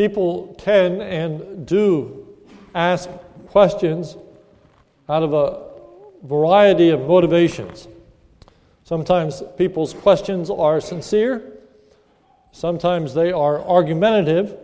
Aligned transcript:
People 0.00 0.54
can 0.56 1.02
and 1.02 1.66
do 1.66 2.26
ask 2.74 3.10
questions 3.48 4.16
out 5.10 5.22
of 5.22 5.34
a 5.34 6.26
variety 6.26 6.88
of 6.88 7.00
motivations. 7.00 7.86
Sometimes 8.82 9.42
people's 9.58 9.92
questions 9.92 10.48
are 10.48 10.80
sincere, 10.80 11.42
sometimes 12.50 13.12
they 13.12 13.30
are 13.30 13.60
argumentative, 13.60 14.56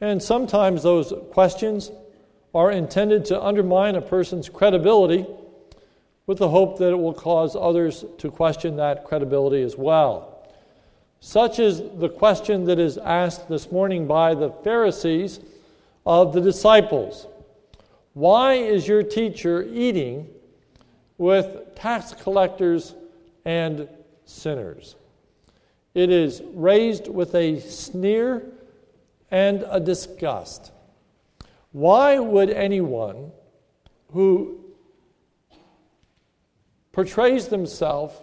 and 0.00 0.22
sometimes 0.22 0.82
those 0.82 1.12
questions 1.30 1.90
are 2.54 2.72
intended 2.72 3.26
to 3.26 3.38
undermine 3.38 3.94
a 3.94 4.00
person's 4.00 4.48
credibility 4.48 5.26
with 6.26 6.38
the 6.38 6.48
hope 6.48 6.78
that 6.78 6.92
it 6.92 6.98
will 6.98 7.12
cause 7.12 7.54
others 7.54 8.06
to 8.16 8.30
question 8.30 8.76
that 8.76 9.04
credibility 9.04 9.60
as 9.60 9.76
well. 9.76 10.33
Such 11.26 11.58
is 11.58 11.82
the 11.96 12.10
question 12.10 12.66
that 12.66 12.78
is 12.78 12.98
asked 12.98 13.48
this 13.48 13.72
morning 13.72 14.06
by 14.06 14.34
the 14.34 14.50
Pharisees 14.50 15.40
of 16.04 16.34
the 16.34 16.40
disciples 16.42 17.26
Why 18.12 18.56
is 18.56 18.86
your 18.86 19.02
teacher 19.02 19.62
eating 19.62 20.28
with 21.16 21.76
tax 21.76 22.12
collectors 22.12 22.94
and 23.46 23.88
sinners? 24.26 24.96
It 25.94 26.10
is 26.10 26.42
raised 26.52 27.08
with 27.08 27.34
a 27.34 27.58
sneer 27.58 28.42
and 29.30 29.64
a 29.70 29.80
disgust. 29.80 30.72
Why 31.72 32.18
would 32.18 32.50
anyone 32.50 33.32
who 34.12 34.62
portrays 36.92 37.48
themselves 37.48 38.14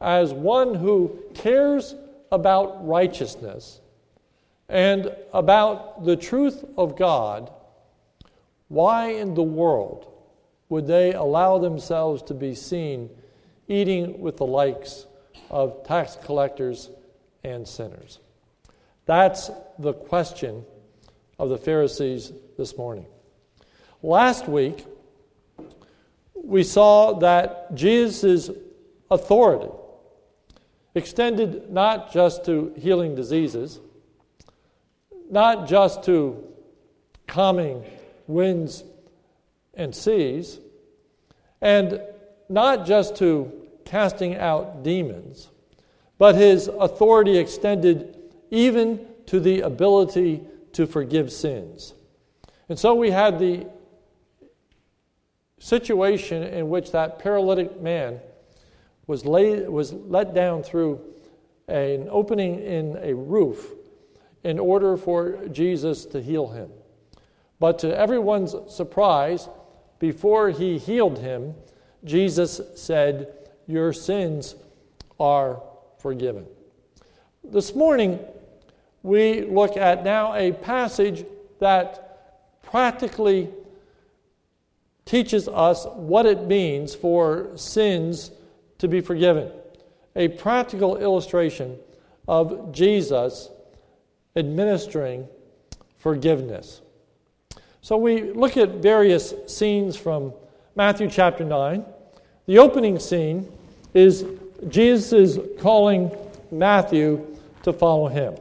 as 0.00 0.32
one 0.32 0.76
who 0.76 1.18
cares 1.34 1.94
about 2.30 2.86
righteousness 2.86 3.80
and 4.68 5.14
about 5.32 6.04
the 6.04 6.16
truth 6.16 6.64
of 6.76 6.96
God, 6.96 7.50
why 8.68 9.10
in 9.10 9.34
the 9.34 9.42
world 9.42 10.12
would 10.68 10.86
they 10.86 11.14
allow 11.14 11.58
themselves 11.58 12.22
to 12.24 12.34
be 12.34 12.54
seen 12.54 13.08
eating 13.66 14.20
with 14.20 14.36
the 14.36 14.46
likes 14.46 15.06
of 15.50 15.84
tax 15.84 16.18
collectors 16.22 16.90
and 17.44 17.66
sinners? 17.66 18.20
That's 19.06 19.50
the 19.78 19.94
question 19.94 20.64
of 21.38 21.48
the 21.48 21.56
Pharisees 21.56 22.32
this 22.58 22.76
morning. 22.76 23.06
Last 24.02 24.48
week, 24.48 24.84
we 26.34 26.62
saw 26.62 27.18
that 27.20 27.74
Jesus' 27.74 28.50
authority 29.10 29.70
extended 30.98 31.70
not 31.70 32.12
just 32.12 32.44
to 32.44 32.74
healing 32.76 33.14
diseases, 33.14 33.80
not 35.30 35.66
just 35.66 36.02
to 36.04 36.44
calming 37.26 37.84
winds 38.26 38.84
and 39.74 39.94
seas, 39.94 40.58
and 41.60 42.00
not 42.48 42.86
just 42.86 43.16
to 43.16 43.50
casting 43.84 44.36
out 44.36 44.82
demons, 44.82 45.48
but 46.18 46.34
his 46.34 46.68
authority 46.68 47.38
extended 47.38 48.18
even 48.50 49.06
to 49.26 49.40
the 49.40 49.60
ability 49.60 50.42
to 50.72 50.86
forgive 50.86 51.32
sins. 51.32 51.94
And 52.68 52.78
so 52.78 52.94
we 52.94 53.10
had 53.10 53.38
the 53.38 53.66
situation 55.58 56.42
in 56.42 56.68
which 56.68 56.92
that 56.92 57.18
paralytic 57.18 57.80
man 57.80 58.20
was, 59.08 59.24
laid, 59.24 59.68
was 59.68 59.92
let 59.92 60.34
down 60.34 60.62
through 60.62 61.00
an 61.66 62.06
opening 62.10 62.62
in 62.62 62.96
a 63.02 63.12
roof 63.14 63.72
in 64.44 64.60
order 64.60 64.96
for 64.96 65.48
Jesus 65.48 66.04
to 66.06 66.22
heal 66.22 66.46
him. 66.48 66.70
But 67.58 67.80
to 67.80 67.98
everyone's 67.98 68.54
surprise, 68.68 69.48
before 69.98 70.50
he 70.50 70.78
healed 70.78 71.18
him, 71.18 71.54
Jesus 72.04 72.60
said, 72.76 73.34
Your 73.66 73.92
sins 73.92 74.54
are 75.18 75.60
forgiven. 75.98 76.46
This 77.42 77.74
morning, 77.74 78.20
we 79.02 79.42
look 79.42 79.76
at 79.76 80.04
now 80.04 80.34
a 80.34 80.52
passage 80.52 81.24
that 81.60 82.62
practically 82.62 83.48
teaches 85.06 85.48
us 85.48 85.86
what 85.94 86.26
it 86.26 86.46
means 86.46 86.94
for 86.94 87.50
sins 87.56 88.30
to 88.78 88.88
be 88.88 89.00
forgiven. 89.00 89.50
A 90.16 90.28
practical 90.28 90.96
illustration 90.96 91.78
of 92.26 92.72
Jesus 92.72 93.50
administering 94.36 95.28
forgiveness. 95.98 96.80
So 97.80 97.96
we 97.96 98.32
look 98.32 98.56
at 98.56 98.76
various 98.76 99.34
scenes 99.46 99.96
from 99.96 100.32
Matthew 100.76 101.08
chapter 101.08 101.44
9. 101.44 101.84
The 102.46 102.58
opening 102.58 102.98
scene 102.98 103.50
is 103.94 104.24
Jesus 104.68 105.12
is 105.12 105.40
calling 105.60 106.10
Matthew 106.50 107.36
to 107.62 107.72
follow 107.72 108.08
him. 108.08 108.36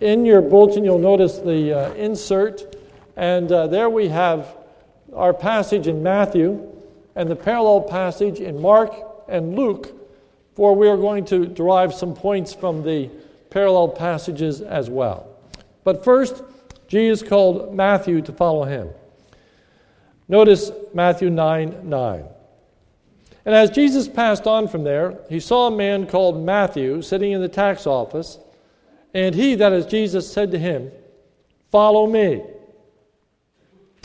In 0.00 0.24
your 0.24 0.40
bulletin, 0.40 0.84
you'll 0.84 0.98
notice 0.98 1.38
the 1.38 1.72
uh, 1.72 1.92
insert, 1.94 2.76
and 3.16 3.50
uh, 3.50 3.66
there 3.66 3.90
we 3.90 4.08
have 4.08 4.56
our 5.14 5.32
passage 5.32 5.88
in 5.88 6.02
Matthew 6.02 6.77
and 7.18 7.28
the 7.28 7.36
parallel 7.36 7.80
passage 7.80 8.38
in 8.38 8.62
Mark 8.62 8.94
and 9.26 9.56
Luke, 9.56 9.92
for 10.54 10.76
we 10.76 10.86
are 10.88 10.96
going 10.96 11.24
to 11.24 11.46
derive 11.46 11.92
some 11.92 12.14
points 12.14 12.54
from 12.54 12.84
the 12.84 13.10
parallel 13.50 13.88
passages 13.88 14.60
as 14.60 14.88
well. 14.88 15.28
But 15.82 16.04
first, 16.04 16.44
Jesus 16.86 17.28
called 17.28 17.74
Matthew 17.74 18.22
to 18.22 18.32
follow 18.32 18.62
him. 18.62 18.90
Notice 20.28 20.70
Matthew 20.94 21.28
9 21.28 21.88
9. 21.88 22.24
And 23.44 23.54
as 23.54 23.70
Jesus 23.70 24.06
passed 24.06 24.46
on 24.46 24.68
from 24.68 24.84
there, 24.84 25.18
he 25.28 25.40
saw 25.40 25.66
a 25.66 25.76
man 25.76 26.06
called 26.06 26.40
Matthew 26.40 27.02
sitting 27.02 27.32
in 27.32 27.40
the 27.40 27.48
tax 27.48 27.84
office, 27.84 28.38
and 29.12 29.34
he, 29.34 29.56
that 29.56 29.72
is 29.72 29.86
Jesus, 29.86 30.32
said 30.32 30.52
to 30.52 30.58
him, 30.58 30.92
Follow 31.72 32.06
me. 32.06 32.44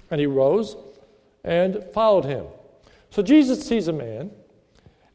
And 0.10 0.20
he 0.20 0.26
rose 0.26 0.76
and 1.44 1.84
followed 1.94 2.26
him. 2.26 2.46
So 3.14 3.22
Jesus 3.22 3.64
sees 3.64 3.88
a 3.88 3.94
man, 3.94 4.32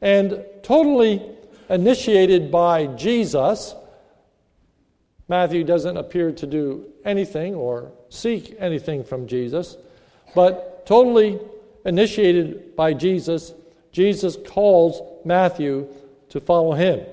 and 0.00 0.44
totally 0.62 1.20
initiated 1.68 2.48
by 2.48 2.86
Jesus, 2.86 3.74
Matthew 5.26 5.64
doesn't 5.64 5.96
appear 5.96 6.30
to 6.30 6.46
do 6.46 6.92
anything 7.04 7.56
or 7.56 7.90
seek 8.08 8.54
anything 8.60 9.02
from 9.02 9.26
Jesus, 9.26 9.76
but 10.32 10.86
totally 10.86 11.40
initiated 11.84 12.76
by 12.76 12.94
Jesus, 12.94 13.52
Jesus 13.90 14.36
calls 14.46 15.02
Matthew 15.24 15.88
to 16.28 16.38
follow 16.38 16.74
him. 16.74 17.04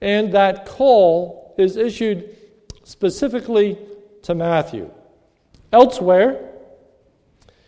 And 0.00 0.32
that 0.32 0.64
call 0.64 1.54
is 1.58 1.76
issued 1.76 2.34
specifically 2.84 3.76
to 4.22 4.34
Matthew. 4.34 4.90
Elsewhere, 5.70 6.48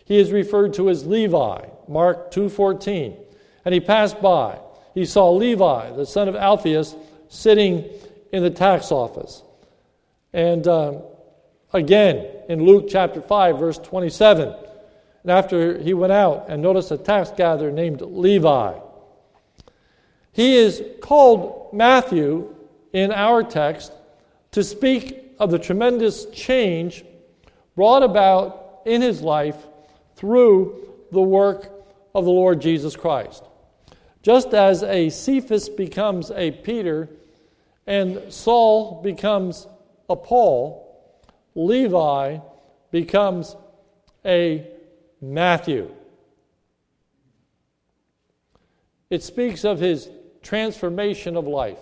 he 0.06 0.18
is 0.18 0.32
referred 0.32 0.72
to 0.72 0.88
as 0.88 1.06
Levi, 1.06 1.66
Mark 1.88 2.30
2:14. 2.30 3.16
And 3.64 3.74
he 3.74 3.80
passed 3.80 4.20
by. 4.20 4.58
He 4.94 5.04
saw 5.04 5.30
Levi, 5.30 5.90
the 5.92 6.06
son 6.06 6.28
of 6.28 6.36
Alphaeus, 6.36 6.94
sitting 7.28 7.84
in 8.32 8.42
the 8.42 8.50
tax 8.50 8.92
office. 8.92 9.42
And 10.32 10.66
um, 10.68 11.02
again, 11.72 12.26
in 12.48 12.64
Luke 12.64 12.86
chapter 12.88 13.20
5, 13.20 13.58
verse 13.58 13.78
27, 13.78 14.54
and 15.22 15.30
after 15.30 15.78
he 15.78 15.94
went 15.94 16.12
out 16.12 16.46
and 16.48 16.62
noticed 16.62 16.90
a 16.90 16.98
tax 16.98 17.30
gatherer 17.36 17.70
named 17.70 18.00
Levi. 18.02 18.78
He 20.32 20.56
is 20.56 20.82
called 21.00 21.72
Matthew 21.72 22.54
in 22.92 23.10
our 23.12 23.42
text 23.42 23.92
to 24.52 24.62
speak 24.62 25.34
of 25.38 25.50
the 25.50 25.58
tremendous 25.58 26.26
change 26.26 27.04
brought 27.74 28.02
about 28.02 28.82
in 28.84 29.02
his 29.02 29.22
life 29.22 29.56
through 30.16 30.88
the 31.10 31.22
work 31.22 31.73
of 32.14 32.24
the 32.24 32.30
Lord 32.30 32.60
Jesus 32.60 32.96
Christ. 32.96 33.44
Just 34.22 34.54
as 34.54 34.82
a 34.82 35.10
Cephas 35.10 35.68
becomes 35.68 36.30
a 36.30 36.50
Peter 36.50 37.08
and 37.86 38.32
Saul 38.32 39.02
becomes 39.02 39.66
a 40.08 40.16
Paul, 40.16 40.80
Levi 41.54 42.38
becomes 42.90 43.56
a 44.24 44.66
Matthew. 45.20 45.90
It 49.10 49.22
speaks 49.22 49.64
of 49.64 49.80
his 49.80 50.08
transformation 50.42 51.36
of 51.36 51.46
life. 51.46 51.78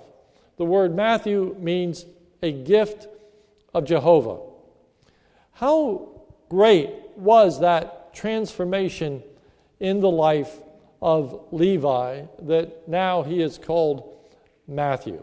The 0.57 0.65
word 0.65 0.95
Matthew 0.95 1.57
means 1.59 2.05
a 2.43 2.53
gift 2.53 3.07
of 3.73 3.85
Jehovah. 3.85 4.41
How 5.53 6.09
great 6.49 6.91
was 7.17 7.61
that 7.61 8.15
transformation 8.15 9.23
in 9.83 9.99
the 9.99 10.11
life 10.11 10.63
of 11.03 11.49
Levi 11.51 12.23
that 12.43 12.89
now 12.89 13.25
he 13.25 13.43
is 13.43 13.59
called 13.59 14.17
Matthew. 14.69 15.23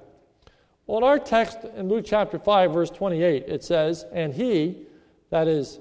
Well, 0.85 0.97
in 0.97 1.03
our 1.05 1.17
text 1.17 1.59
in 1.77 1.87
Luke 1.87 2.03
chapter 2.05 2.37
5, 2.37 2.73
verse 2.73 2.89
28, 2.89 3.45
it 3.47 3.63
says, 3.63 4.05
And 4.11 4.33
he, 4.33 4.85
that 5.29 5.47
is 5.47 5.79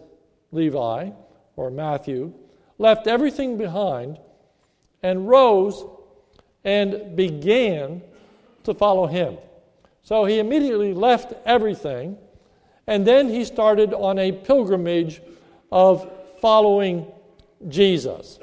Levi 0.52 1.10
or 1.56 1.70
Matthew, 1.70 2.32
left 2.78 3.08
everything 3.08 3.58
behind 3.58 4.18
and 5.02 5.28
rose 5.28 5.84
and 6.62 7.16
began 7.16 8.00
to 8.62 8.74
follow 8.74 9.08
him. 9.08 9.38
So 10.02 10.24
he 10.24 10.38
immediately 10.38 10.94
left 10.94 11.32
everything 11.44 12.16
and 12.86 13.04
then 13.04 13.28
he 13.28 13.44
started 13.44 13.92
on 13.92 14.20
a 14.20 14.30
pilgrimage 14.30 15.20
of 15.72 16.08
following 16.40 17.10
Jesus. 17.66 18.38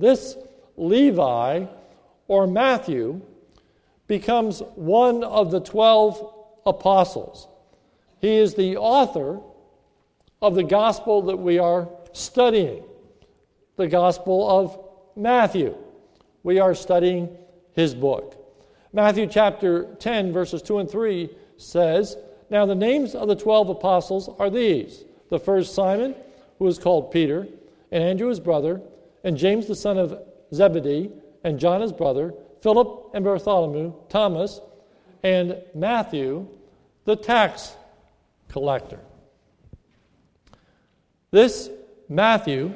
This 0.00 0.36
Levi 0.78 1.66
or 2.26 2.46
Matthew 2.46 3.20
becomes 4.06 4.60
one 4.74 5.22
of 5.22 5.50
the 5.50 5.60
12 5.60 6.34
apostles. 6.64 7.46
He 8.20 8.36
is 8.36 8.54
the 8.54 8.78
author 8.78 9.40
of 10.40 10.54
the 10.54 10.62
gospel 10.62 11.22
that 11.22 11.36
we 11.36 11.58
are 11.58 11.88
studying, 12.12 12.82
the 13.76 13.88
gospel 13.88 14.48
of 14.48 14.78
Matthew. 15.16 15.76
We 16.44 16.58
are 16.60 16.74
studying 16.74 17.36
his 17.74 17.94
book. 17.94 18.36
Matthew 18.94 19.26
chapter 19.26 19.84
10, 19.96 20.32
verses 20.32 20.62
2 20.62 20.78
and 20.78 20.90
3 20.90 21.28
says, 21.58 22.16
Now 22.48 22.64
the 22.64 22.74
names 22.74 23.14
of 23.14 23.28
the 23.28 23.36
12 23.36 23.68
apostles 23.68 24.30
are 24.38 24.50
these 24.50 25.04
the 25.28 25.38
first 25.38 25.74
Simon, 25.74 26.14
who 26.58 26.66
is 26.66 26.78
called 26.78 27.12
Peter, 27.12 27.46
and 27.92 28.02
Andrew 28.02 28.28
his 28.28 28.40
brother, 28.40 28.80
and 29.24 29.36
James 29.36 29.66
the 29.66 29.74
son 29.74 29.98
of 29.98 30.18
Zebedee, 30.52 31.10
and 31.44 31.58
John 31.58 31.80
his 31.80 31.92
brother 31.92 32.34
Philip 32.62 33.10
and 33.14 33.24
Bartholomew, 33.24 33.94
Thomas, 34.08 34.60
and 35.22 35.62
Matthew, 35.74 36.46
the 37.04 37.16
tax 37.16 37.74
collector. 38.48 39.00
This 41.30 41.70
Matthew 42.08 42.74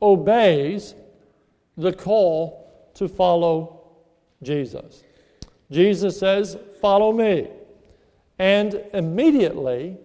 obeys 0.00 0.94
the 1.76 1.92
call 1.92 2.90
to 2.94 3.08
follow 3.08 3.80
Jesus. 4.42 5.02
Jesus 5.70 6.18
says, 6.18 6.56
Follow 6.80 7.12
me. 7.12 7.48
And 8.38 8.84
immediately, 8.92 9.96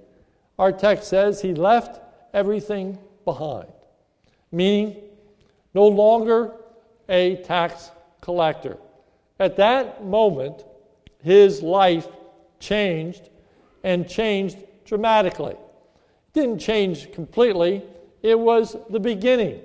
our 0.58 0.72
text 0.72 1.10
says 1.10 1.42
he 1.42 1.54
left 1.54 2.00
everything 2.34 2.98
behind, 3.26 3.68
meaning 4.52 4.96
no 5.74 5.88
longer 5.88 6.54
a 7.08 7.38
tax 7.38 7.92
collector. 8.22 8.78
At 9.40 9.58
that 9.58 10.06
moment, 10.06 10.64
his 11.24 11.62
life 11.62 12.08
changed 12.60 13.30
and 13.84 14.08
changed 14.08 14.58
dramatically. 14.86 15.54
It 15.54 16.34
didn't 16.34 16.60
change 16.60 17.12
completely, 17.12 17.84
it 18.22 18.38
was 18.38 18.76
the 18.90 19.00
beginning 19.00 19.62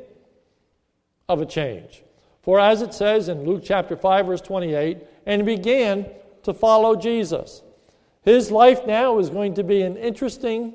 of 1.29 1.41
a 1.41 1.47
change. 1.47 2.03
For 2.43 2.61
as 2.61 2.83
it 2.83 2.93
says 2.95 3.29
in 3.29 3.45
Luke 3.45 3.62
chapter 3.65 3.97
5, 3.97 4.27
verse 4.27 4.41
28, 4.41 4.99
and 5.27 5.47
began 5.47 6.07
to 6.43 6.53
follow 6.53 6.95
Jesus. 6.95 7.62
His 8.23 8.50
life 8.50 8.87
now 8.87 9.19
is 9.19 9.31
going 9.31 9.55
to 9.55 9.65
be 9.65 9.83
an 9.83 9.97
interesting 9.97 10.75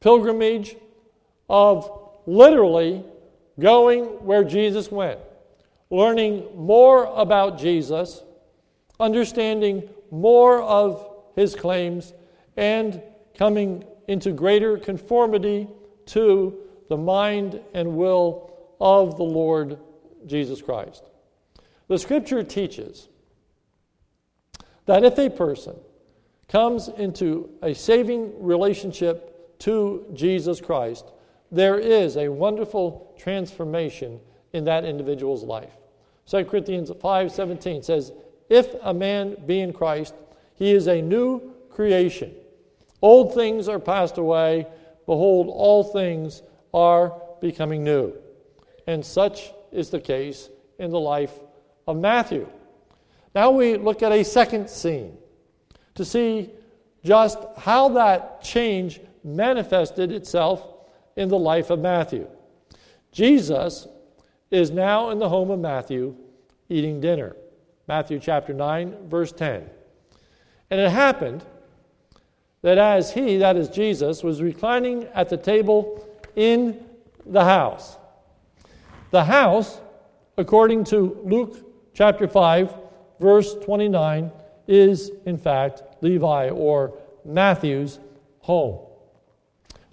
pilgrimage 0.00 0.76
of 1.48 1.90
literally 2.26 3.04
going 3.58 4.04
where 4.24 4.44
Jesus 4.44 4.90
went 4.90 5.18
learning 5.90 6.44
more 6.56 7.04
about 7.14 7.58
Jesus, 7.58 8.22
understanding 8.98 9.88
more 10.10 10.60
of 10.62 11.08
his 11.36 11.54
claims, 11.54 12.12
and 12.56 13.00
coming 13.36 13.84
into 14.08 14.32
greater 14.32 14.76
conformity 14.78 15.68
to 16.06 16.58
the 16.88 16.96
mind 16.96 17.60
and 17.74 17.96
will 17.96 18.52
of 18.80 19.16
the 19.16 19.22
Lord 19.22 19.78
Jesus 20.26 20.60
Christ. 20.60 21.04
The 21.88 21.98
scripture 21.98 22.42
teaches 22.42 23.08
that 24.86 25.04
if 25.04 25.18
a 25.18 25.30
person 25.30 25.76
comes 26.48 26.88
into 26.88 27.50
a 27.62 27.74
saving 27.74 28.42
relationship 28.42 29.58
to 29.60 30.06
Jesus 30.12 30.60
Christ, 30.60 31.12
there 31.54 31.78
is 31.78 32.16
a 32.16 32.28
wonderful 32.28 33.14
transformation 33.16 34.20
in 34.52 34.64
that 34.64 34.84
individual's 34.84 35.44
life. 35.44 35.76
2 36.26 36.44
Corinthians 36.46 36.90
5:17 36.90 37.82
says, 37.82 38.12
"If 38.48 38.74
a 38.82 38.92
man 38.92 39.36
be 39.46 39.60
in 39.60 39.72
Christ, 39.72 40.14
he 40.54 40.72
is 40.72 40.88
a 40.88 41.00
new 41.00 41.40
creation. 41.70 42.34
Old 43.00 43.34
things 43.34 43.68
are 43.68 43.78
passed 43.78 44.18
away; 44.18 44.66
behold, 45.06 45.48
all 45.48 45.84
things 45.84 46.42
are 46.72 47.20
becoming 47.40 47.84
new." 47.84 48.14
And 48.86 49.04
such 49.04 49.52
is 49.70 49.90
the 49.90 50.00
case 50.00 50.50
in 50.78 50.90
the 50.90 51.00
life 51.00 51.40
of 51.86 51.96
Matthew. 51.96 52.48
Now 53.34 53.50
we 53.50 53.76
look 53.76 54.02
at 54.02 54.12
a 54.12 54.24
second 54.24 54.70
scene 54.70 55.18
to 55.94 56.04
see 56.04 56.50
just 57.04 57.38
how 57.56 57.90
that 57.90 58.42
change 58.42 59.00
manifested 59.22 60.10
itself 60.10 60.73
in 61.16 61.28
the 61.28 61.38
life 61.38 61.70
of 61.70 61.78
Matthew. 61.78 62.28
Jesus 63.12 63.86
is 64.50 64.70
now 64.70 65.10
in 65.10 65.18
the 65.18 65.28
home 65.28 65.50
of 65.50 65.60
Matthew 65.60 66.16
eating 66.68 67.00
dinner. 67.00 67.36
Matthew 67.86 68.18
chapter 68.18 68.52
9, 68.52 69.08
verse 69.08 69.32
10. 69.32 69.68
And 70.70 70.80
it 70.80 70.90
happened 70.90 71.44
that 72.62 72.78
as 72.78 73.12
he, 73.12 73.36
that 73.38 73.56
is 73.56 73.68
Jesus, 73.68 74.22
was 74.22 74.40
reclining 74.40 75.04
at 75.14 75.28
the 75.28 75.36
table 75.36 76.08
in 76.34 76.84
the 77.26 77.44
house, 77.44 77.96
the 79.10 79.24
house, 79.24 79.80
according 80.36 80.84
to 80.84 81.20
Luke 81.24 81.92
chapter 81.94 82.26
5, 82.26 82.74
verse 83.20 83.54
29, 83.54 84.32
is 84.66 85.10
in 85.26 85.36
fact 85.36 85.82
Levi 86.00 86.48
or 86.48 86.98
Matthew's 87.24 88.00
home. 88.40 88.80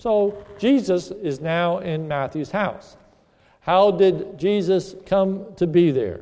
So 0.02 0.44
Jesus 0.58 1.12
is 1.12 1.42
now 1.42 1.78
in 1.78 2.08
Matthew's 2.08 2.50
house. 2.50 2.98
How 3.60 3.92
did 3.92 4.36
Jesus 4.36 4.96
come 5.06 5.54
to 5.58 5.68
be 5.68 5.92
there? 5.92 6.22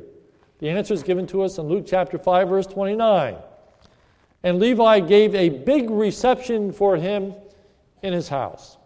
The 0.58 0.68
answer 0.68 0.92
is 0.92 1.02
given 1.02 1.26
to 1.28 1.40
us 1.40 1.56
in 1.56 1.66
Luke 1.66 1.86
chapter 1.86 2.18
5, 2.18 2.46
verse 2.50 2.66
29. 2.66 3.36
And 4.42 4.58
Levi 4.58 5.00
gave 5.00 5.34
a 5.34 5.48
big 5.48 5.88
reception 5.88 6.72
for 6.72 6.98
him 6.98 7.32
in 8.02 8.12
his 8.12 8.28
house. 8.28 8.76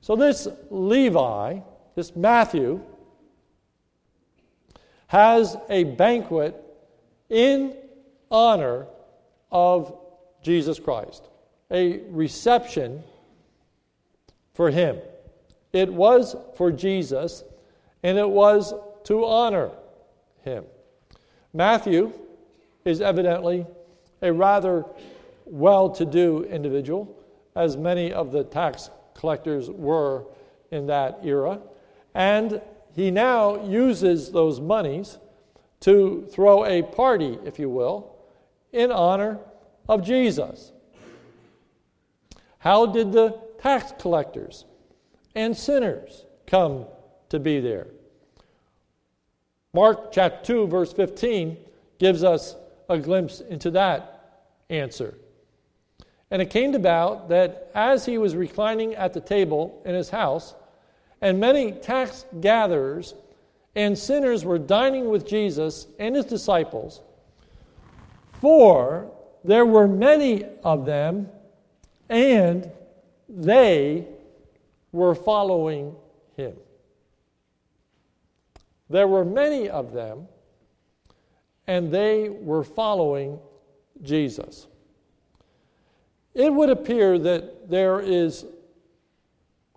So, 0.00 0.14
this 0.14 0.46
Levi, 0.70 1.58
this 1.96 2.14
Matthew, 2.14 2.80
has 5.08 5.56
a 5.68 5.82
banquet 5.82 6.54
in 7.28 7.74
honor 8.30 8.86
of 9.50 9.98
Jesus 10.40 10.78
Christ, 10.78 11.28
a 11.68 11.98
reception 12.10 13.02
for 14.56 14.70
him. 14.70 14.98
It 15.74 15.92
was 15.92 16.34
for 16.56 16.72
Jesus 16.72 17.44
and 18.02 18.16
it 18.16 18.28
was 18.28 18.72
to 19.04 19.24
honor 19.24 19.70
him. 20.42 20.64
Matthew 21.52 22.12
is 22.84 23.00
evidently 23.00 23.66
a 24.22 24.32
rather 24.32 24.86
well 25.44 25.90
to 25.90 26.04
do 26.04 26.44
individual, 26.44 27.14
as 27.54 27.76
many 27.76 28.12
of 28.12 28.32
the 28.32 28.44
tax 28.44 28.90
collectors 29.14 29.70
were 29.70 30.24
in 30.70 30.86
that 30.86 31.20
era, 31.22 31.60
and 32.14 32.60
he 32.94 33.10
now 33.10 33.62
uses 33.66 34.30
those 34.30 34.60
monies 34.60 35.18
to 35.80 36.26
throw 36.30 36.64
a 36.64 36.82
party, 36.82 37.38
if 37.44 37.58
you 37.58 37.68
will, 37.68 38.16
in 38.72 38.90
honor 38.90 39.38
of 39.88 40.02
Jesus. 40.02 40.72
How 42.58 42.86
did 42.86 43.12
the 43.12 43.38
tax 43.66 43.92
collectors 43.98 44.64
and 45.34 45.56
sinners 45.56 46.24
come 46.46 46.86
to 47.28 47.40
be 47.40 47.58
there? 47.58 47.88
Mark 49.74 50.12
chapter 50.12 50.44
2, 50.44 50.68
verse 50.68 50.92
15, 50.92 51.56
gives 51.98 52.22
us 52.22 52.54
a 52.88 52.96
glimpse 52.96 53.40
into 53.40 53.72
that 53.72 54.52
answer. 54.70 55.18
And 56.30 56.40
it 56.40 56.48
came 56.48 56.76
about 56.76 57.28
that 57.30 57.72
as 57.74 58.06
he 58.06 58.18
was 58.18 58.36
reclining 58.36 58.94
at 58.94 59.12
the 59.12 59.20
table 59.20 59.82
in 59.84 59.96
his 59.96 60.10
house, 60.10 60.54
and 61.20 61.40
many 61.40 61.72
tax 61.72 62.24
gatherers 62.40 63.14
and 63.74 63.98
sinners 63.98 64.44
were 64.44 64.58
dining 64.58 65.08
with 65.08 65.26
Jesus 65.26 65.88
and 65.98 66.14
his 66.14 66.24
disciples, 66.24 67.00
for 68.40 69.10
there 69.42 69.66
were 69.66 69.88
many 69.88 70.44
of 70.62 70.86
them, 70.86 71.28
and 72.08 72.70
they 73.28 74.06
were 74.92 75.14
following 75.14 75.94
him. 76.36 76.54
There 78.88 79.08
were 79.08 79.24
many 79.24 79.68
of 79.68 79.92
them, 79.92 80.28
and 81.66 81.92
they 81.92 82.28
were 82.28 82.62
following 82.62 83.38
Jesus. 84.02 84.68
It 86.34 86.52
would 86.52 86.70
appear 86.70 87.18
that 87.18 87.68
there 87.68 88.00
is 88.00 88.44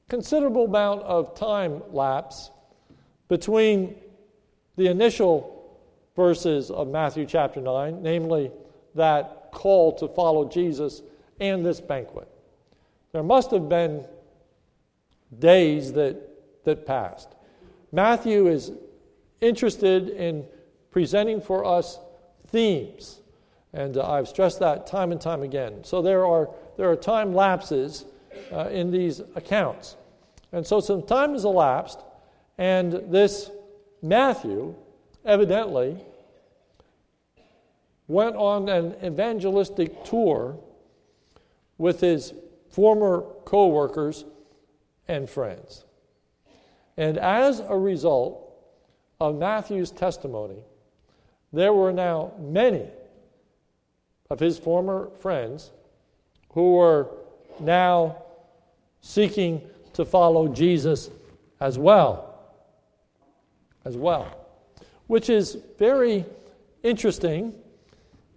considerable 0.09 0.65
amount 0.65 1.01
of 1.03 1.35
time 1.35 1.81
lapse 1.91 2.51
between 3.29 3.95
the 4.75 4.87
initial 4.87 5.79
verses 6.15 6.69
of 6.69 6.87
Matthew 6.87 7.25
chapter 7.25 7.61
9, 7.61 8.01
namely 8.01 8.51
that 8.95 9.51
call 9.51 9.93
to 9.97 10.07
follow 10.07 10.47
Jesus, 10.47 11.01
and 11.39 11.65
this 11.65 11.81
banquet. 11.81 12.28
There 13.11 13.23
must 13.23 13.51
have 13.51 13.67
been 13.67 14.05
days 15.37 15.93
that, 15.93 16.63
that 16.65 16.85
passed. 16.85 17.29
Matthew 17.91 18.47
is 18.47 18.71
interested 19.41 20.09
in 20.09 20.45
presenting 20.91 21.41
for 21.41 21.65
us 21.65 21.99
themes, 22.47 23.21
and 23.73 23.97
uh, 23.97 24.09
I've 24.09 24.27
stressed 24.27 24.59
that 24.59 24.87
time 24.87 25.11
and 25.11 25.19
time 25.21 25.43
again. 25.43 25.83
So 25.83 26.01
there 26.01 26.25
are, 26.25 26.49
there 26.77 26.89
are 26.89 26.95
time 26.95 27.33
lapses 27.33 28.05
uh, 28.51 28.69
in 28.69 28.91
these 28.91 29.21
accounts. 29.35 29.95
And 30.51 30.65
so 30.65 30.79
some 30.79 31.03
time 31.03 31.33
has 31.33 31.45
elapsed, 31.45 31.99
and 32.57 32.93
this 33.11 33.49
Matthew 34.01 34.75
evidently 35.25 35.97
went 38.07 38.35
on 38.35 38.69
an 38.69 38.95
evangelistic 39.03 40.03
tour 40.03 40.57
with 41.77 42.01
his 42.01 42.33
former 42.69 43.23
co 43.45 43.67
workers 43.67 44.25
and 45.07 45.29
friends. 45.29 45.85
And 46.97 47.17
as 47.17 47.59
a 47.59 47.77
result 47.77 48.45
of 49.19 49.38
Matthew's 49.38 49.91
testimony, 49.91 50.63
there 51.51 51.73
were 51.73 51.91
now 51.91 52.31
many 52.39 52.88
of 54.29 54.39
his 54.39 54.59
former 54.59 55.09
friends 55.19 55.71
who 56.51 56.73
were 56.73 57.07
now 57.59 58.17
seeking 59.01 59.61
to 59.93 60.05
follow 60.05 60.47
Jesus 60.47 61.09
as 61.59 61.77
well. 61.77 62.35
As 63.85 63.97
well. 63.97 64.27
Which 65.07 65.29
is 65.29 65.57
very 65.77 66.25
interesting 66.83 67.53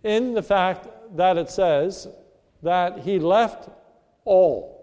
in 0.03 0.35
the 0.35 0.43
fact 0.43 0.89
that 1.17 1.37
it 1.37 1.51
says 1.51 2.09
that 2.62 3.01
he 3.01 3.19
left 3.19 3.69
all. 4.25 4.83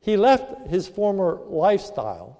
He 0.00 0.16
left 0.18 0.68
his 0.68 0.86
former 0.86 1.40
lifestyle, 1.46 2.38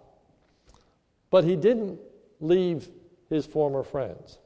but 1.30 1.44
he 1.44 1.56
didn't 1.56 1.98
leave 2.38 2.90
his 3.30 3.46
former 3.46 3.82
friends. 3.82 4.38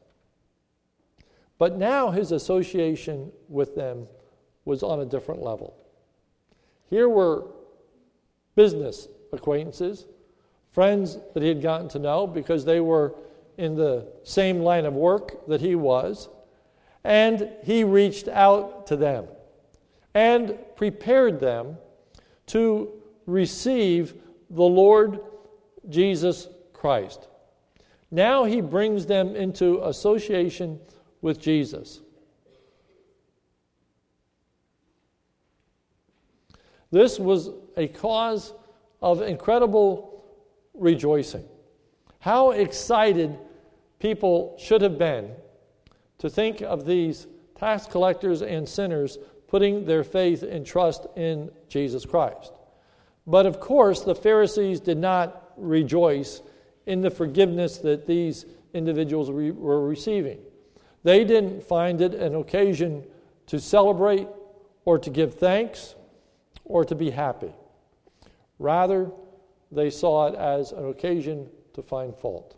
But 1.58 1.76
now 1.76 2.10
his 2.10 2.30
association 2.30 3.32
with 3.48 3.74
them 3.74 4.06
was 4.64 4.84
on 4.84 5.00
a 5.00 5.04
different 5.04 5.42
level. 5.42 5.76
Here 6.88 7.08
were 7.08 7.46
business 8.54 9.08
acquaintances, 9.32 10.06
friends 10.70 11.18
that 11.34 11.42
he 11.42 11.48
had 11.48 11.60
gotten 11.60 11.88
to 11.88 11.98
know 11.98 12.26
because 12.26 12.64
they 12.64 12.78
were 12.78 13.16
in 13.56 13.74
the 13.74 14.06
same 14.22 14.60
line 14.60 14.84
of 14.84 14.94
work 14.94 15.44
that 15.48 15.60
he 15.60 15.74
was, 15.74 16.28
and 17.02 17.50
he 17.64 17.82
reached 17.82 18.28
out 18.28 18.86
to 18.86 18.96
them 18.96 19.26
and 20.14 20.58
prepared 20.76 21.40
them 21.40 21.76
to 22.46 22.90
receive 23.26 24.14
the 24.50 24.62
Lord 24.62 25.20
Jesus 25.88 26.48
Christ. 26.72 27.28
Now 28.10 28.44
he 28.44 28.60
brings 28.60 29.06
them 29.06 29.36
into 29.36 29.82
association 29.84 30.80
with 31.20 31.40
Jesus. 31.40 32.00
This 36.90 37.18
was 37.18 37.50
a 37.76 37.88
cause 37.88 38.54
of 39.02 39.20
incredible 39.20 40.24
rejoicing. 40.72 41.44
How 42.20 42.52
excited 42.52 43.38
people 43.98 44.56
should 44.58 44.80
have 44.80 44.98
been 44.98 45.32
to 46.18 46.30
think 46.30 46.62
of 46.62 46.86
these 46.86 47.26
tax 47.56 47.86
collectors 47.86 48.42
and 48.42 48.68
sinners 48.68 49.18
putting 49.48 49.84
their 49.86 50.04
faith 50.04 50.42
and 50.42 50.64
trust 50.64 51.06
in 51.16 51.50
Jesus 51.68 52.04
Christ. 52.04 52.52
But 53.26 53.46
of 53.46 53.60
course, 53.60 54.02
the 54.02 54.14
Pharisees 54.14 54.80
did 54.80 54.98
not 54.98 55.52
rejoice 55.56 56.42
in 56.86 57.00
the 57.00 57.10
forgiveness 57.10 57.78
that 57.78 58.06
these 58.06 58.46
individuals 58.72 59.30
re- 59.30 59.50
were 59.50 59.86
receiving. 59.86 60.38
They 61.02 61.24
didn't 61.24 61.62
find 61.62 62.00
it 62.00 62.14
an 62.14 62.34
occasion 62.34 63.04
to 63.46 63.60
celebrate 63.60 64.28
or 64.84 64.98
to 64.98 65.10
give 65.10 65.34
thanks 65.34 65.94
or 66.64 66.84
to 66.84 66.94
be 66.94 67.10
happy. 67.10 67.52
Rather, 68.58 69.10
they 69.70 69.90
saw 69.90 70.28
it 70.28 70.34
as 70.34 70.72
an 70.72 70.88
occasion 70.88 71.48
to 71.74 71.82
find 71.82 72.14
fault. 72.16 72.56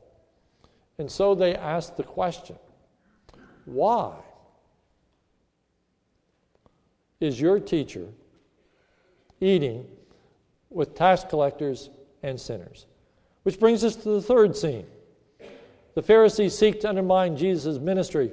And 0.99 1.11
so 1.11 1.35
they 1.35 1.55
asked 1.55 1.97
the 1.97 2.03
question 2.03 2.57
why 3.65 4.17
is 7.21 7.41
your 7.41 7.61
teacher 7.61 8.09
eating 9.41 9.87
with 10.71 10.95
tax 10.95 11.25
collectors 11.25 11.91
and 12.23 12.41
sinners? 12.41 12.87
Which 13.43 13.61
brings 13.61 13.85
us 13.85 13.97
to 13.97 14.09
the 14.11 14.23
third 14.23 14.57
scene. 14.57 14.87
The 15.95 16.03
Pharisees 16.03 16.57
seek 16.57 16.81
to 16.81 16.89
undermine 16.89 17.37
Jesus' 17.37 17.79
ministry 17.79 18.33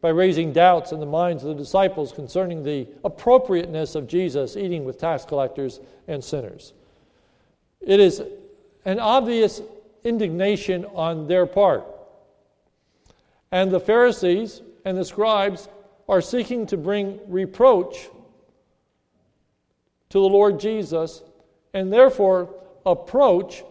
by 0.00 0.10
raising 0.10 0.52
doubts 0.52 0.92
in 0.92 1.00
the 1.00 1.06
minds 1.06 1.42
of 1.42 1.48
the 1.48 1.62
disciples 1.62 2.12
concerning 2.12 2.62
the 2.62 2.86
appropriateness 3.04 3.94
of 3.94 4.06
Jesus 4.06 4.56
eating 4.56 4.84
with 4.84 4.98
tax 4.98 5.24
collectors 5.24 5.80
and 6.06 6.22
sinners. 6.22 6.72
It 7.80 8.00
is 8.00 8.22
an 8.84 9.00
obvious 9.00 9.60
indignation 10.04 10.84
on 10.86 11.26
their 11.26 11.46
part. 11.46 11.84
And 13.50 13.70
the 13.70 13.80
Pharisees 13.80 14.62
and 14.84 14.96
the 14.96 15.04
scribes 15.04 15.68
are 16.08 16.20
seeking 16.20 16.66
to 16.66 16.76
bring 16.76 17.20
reproach 17.26 18.08
to 20.10 20.18
the 20.18 20.28
Lord 20.28 20.58
Jesus 20.58 21.22
and 21.74 21.92
therefore 21.92 22.54
approach 22.86 23.62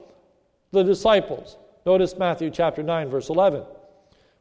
the 0.72 0.84
disciples. 0.84 1.58
Notice 1.86 2.18
Matthew 2.18 2.50
chapter 2.50 2.84
9, 2.84 3.10
verse 3.10 3.30
11. 3.30 3.64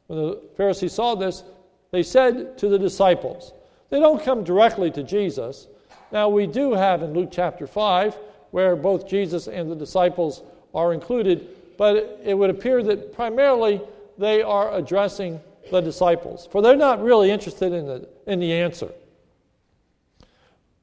When 0.07 0.19
the 0.19 0.41
Pharisees 0.55 0.93
saw 0.93 1.15
this, 1.15 1.43
they 1.91 2.03
said 2.03 2.57
to 2.59 2.67
the 2.67 2.77
disciples, 2.77 3.53
they 3.89 3.99
don't 3.99 4.21
come 4.21 4.43
directly 4.43 4.91
to 4.91 5.03
Jesus. 5.03 5.67
Now, 6.11 6.29
we 6.29 6.45
do 6.45 6.73
have 6.73 7.03
in 7.03 7.13
Luke 7.13 7.29
chapter 7.31 7.65
5, 7.65 8.17
where 8.51 8.75
both 8.75 9.07
Jesus 9.07 9.47
and 9.47 9.71
the 9.71 9.75
disciples 9.75 10.43
are 10.73 10.93
included, 10.93 11.47
but 11.77 12.19
it 12.23 12.33
would 12.33 12.49
appear 12.49 12.83
that 12.83 13.13
primarily 13.13 13.81
they 14.17 14.41
are 14.41 14.73
addressing 14.73 15.39
the 15.71 15.81
disciples, 15.81 16.47
for 16.51 16.61
they're 16.61 16.75
not 16.75 17.01
really 17.01 17.29
interested 17.31 17.73
in 17.73 17.85
the, 17.85 18.07
in 18.25 18.39
the 18.39 18.53
answer. 18.53 18.89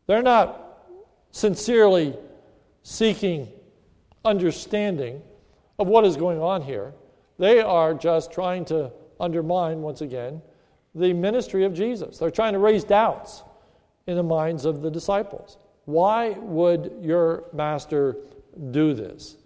They're 0.06 0.23
not 0.23 0.63
sincerely 1.35 2.17
seeking 2.85 3.49
understanding 4.25 5.21
of 5.81 5.88
what 5.88 6.05
is 6.05 6.17
going 6.17 6.41
on 6.41 6.62
here. 6.62 6.95
They 7.41 7.61
are 7.61 7.93
just 7.93 8.31
trying 8.31 8.64
to 8.67 8.93
undermine, 9.19 9.83
once 9.83 10.00
again, 10.00 10.41
the 10.95 11.12
ministry 11.12 11.64
of 11.64 11.75
Jesus. 11.75 12.19
They're 12.19 12.31
trying 12.31 12.53
to 12.53 12.61
raise 12.61 12.85
doubts 12.85 13.43
in 14.07 14.14
the 14.14 14.23
minds 14.23 14.64
of 14.64 14.81
the 14.81 14.88
disciples. 14.93 15.59
Why 15.87 16.31
would 16.38 16.93
your 17.03 17.43
master 17.53 18.17
do 18.71 18.95
this? 18.95 19.37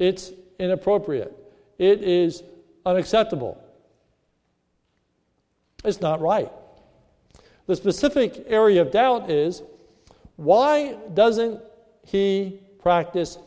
It's 0.00 0.32
inappropriate. 0.58 1.32
It 1.78 2.02
is 2.02 2.42
unacceptable. 2.84 3.62
It's 5.84 6.00
not 6.00 6.20
right. 6.20 6.50
The 7.66 7.76
specific 7.76 8.44
area 8.48 8.82
of 8.82 8.90
doubt 8.90 9.30
is 9.30 9.62
why 10.38 10.94
doesn't 11.14 11.60
he 12.06 12.60
practice 12.78 13.38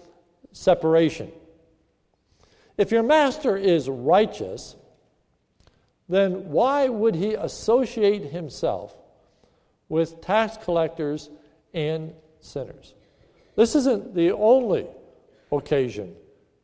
separation? 0.52 1.32
If 2.78 2.92
your 2.92 3.02
master 3.02 3.56
is 3.56 3.88
righteous, 3.88 4.76
then 6.10 6.50
why 6.50 6.90
would 6.90 7.16
he 7.16 7.34
associate 7.34 8.32
himself 8.32 8.94
with 9.88 10.20
tax 10.20 10.58
collectors 10.58 11.30
and 11.74 12.14
sinners? 12.42 12.94
This 13.56 13.74
isn't 13.76 14.14
the 14.14 14.34
only 14.34 14.86
occasion 15.50 16.14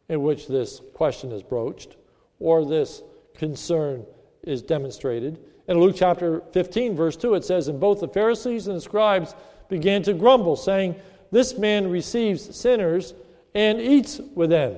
in 0.10 0.24
which 0.24 0.48
this 0.48 0.81
question 0.93 1.31
is 1.31 1.41
broached 1.41 1.96
or 2.41 2.65
this 2.65 3.01
concern 3.34 4.05
is 4.43 4.62
demonstrated. 4.62 5.39
In 5.69 5.79
Luke 5.79 5.96
chapter 5.98 6.41
15, 6.51 6.98
verse 6.98 7.15
2, 7.15 7.36
it 7.36 7.46
says, 7.46 7.69
And 7.69 7.79
both 7.79 8.01
the 8.01 8.10
Pharisees 8.10 8.67
and 8.67 8.75
the 8.75 8.81
scribes 8.81 9.34
began 9.69 10.03
to 10.03 10.13
grumble, 10.13 10.55
saying, 10.55 10.95
This 11.31 11.57
man 11.57 11.89
receives 11.89 12.55
sinners 12.55 13.13
and 13.53 13.79
eats 13.79 14.19
with 14.36 14.50
them. 14.50 14.77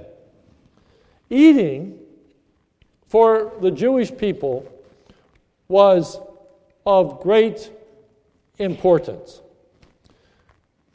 Eating 1.30 2.00
for 3.08 3.54
the 3.62 3.72
Jewish 3.72 4.16
people 4.16 4.72
was 5.68 6.20
of 6.86 7.22
great 7.22 7.72
importance. 8.58 9.42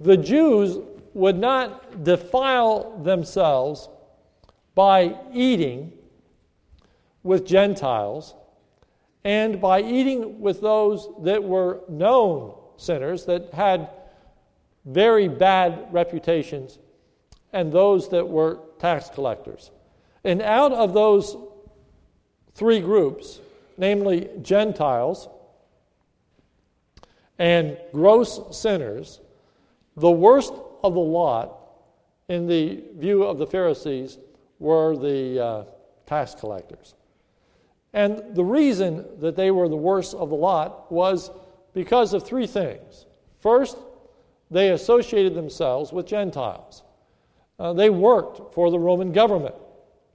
The 0.00 0.16
Jews 0.16 0.78
would 1.12 1.38
not 1.38 2.02
defile 2.02 2.98
themselves 3.02 3.88
by 4.74 5.16
eating 5.32 5.92
with 7.22 7.46
Gentiles 7.46 8.34
and 9.22 9.60
by 9.60 9.80
eating 9.80 10.40
with 10.40 10.60
those 10.60 11.08
that 11.22 11.42
were 11.42 11.80
known 11.88 12.54
sinners, 12.76 13.24
that 13.26 13.52
had 13.52 13.88
very 14.84 15.28
bad 15.28 15.88
reputations, 15.90 16.78
and 17.52 17.72
those 17.72 18.08
that 18.10 18.28
were 18.28 18.58
tax 18.78 19.08
collectors. 19.08 19.70
And 20.24 20.42
out 20.42 20.72
of 20.72 20.94
those 20.94 21.36
three 22.54 22.80
groups, 22.80 23.40
namely 23.76 24.28
Gentiles 24.42 25.28
and 27.38 27.76
gross 27.92 28.56
sinners, 28.56 29.20
the 29.96 30.10
worst 30.10 30.52
of 30.82 30.94
the 30.94 31.00
lot, 31.00 31.60
in 32.28 32.46
the 32.46 32.82
view 32.96 33.24
of 33.24 33.38
the 33.38 33.46
Pharisees, 33.46 34.18
were 34.58 34.96
the 34.96 35.44
uh, 35.44 35.64
tax 36.06 36.34
collectors. 36.34 36.94
And 37.92 38.34
the 38.34 38.44
reason 38.44 39.04
that 39.20 39.36
they 39.36 39.50
were 39.50 39.68
the 39.68 39.76
worst 39.76 40.14
of 40.14 40.30
the 40.30 40.36
lot 40.36 40.90
was 40.90 41.30
because 41.74 42.14
of 42.14 42.24
three 42.24 42.46
things. 42.46 43.04
First, 43.40 43.76
they 44.50 44.70
associated 44.70 45.34
themselves 45.34 45.92
with 45.92 46.06
Gentiles. 46.06 46.82
Uh, 47.58 47.72
they 47.72 47.90
worked 47.90 48.54
for 48.54 48.70
the 48.70 48.78
Roman 48.78 49.12
government. 49.12 49.54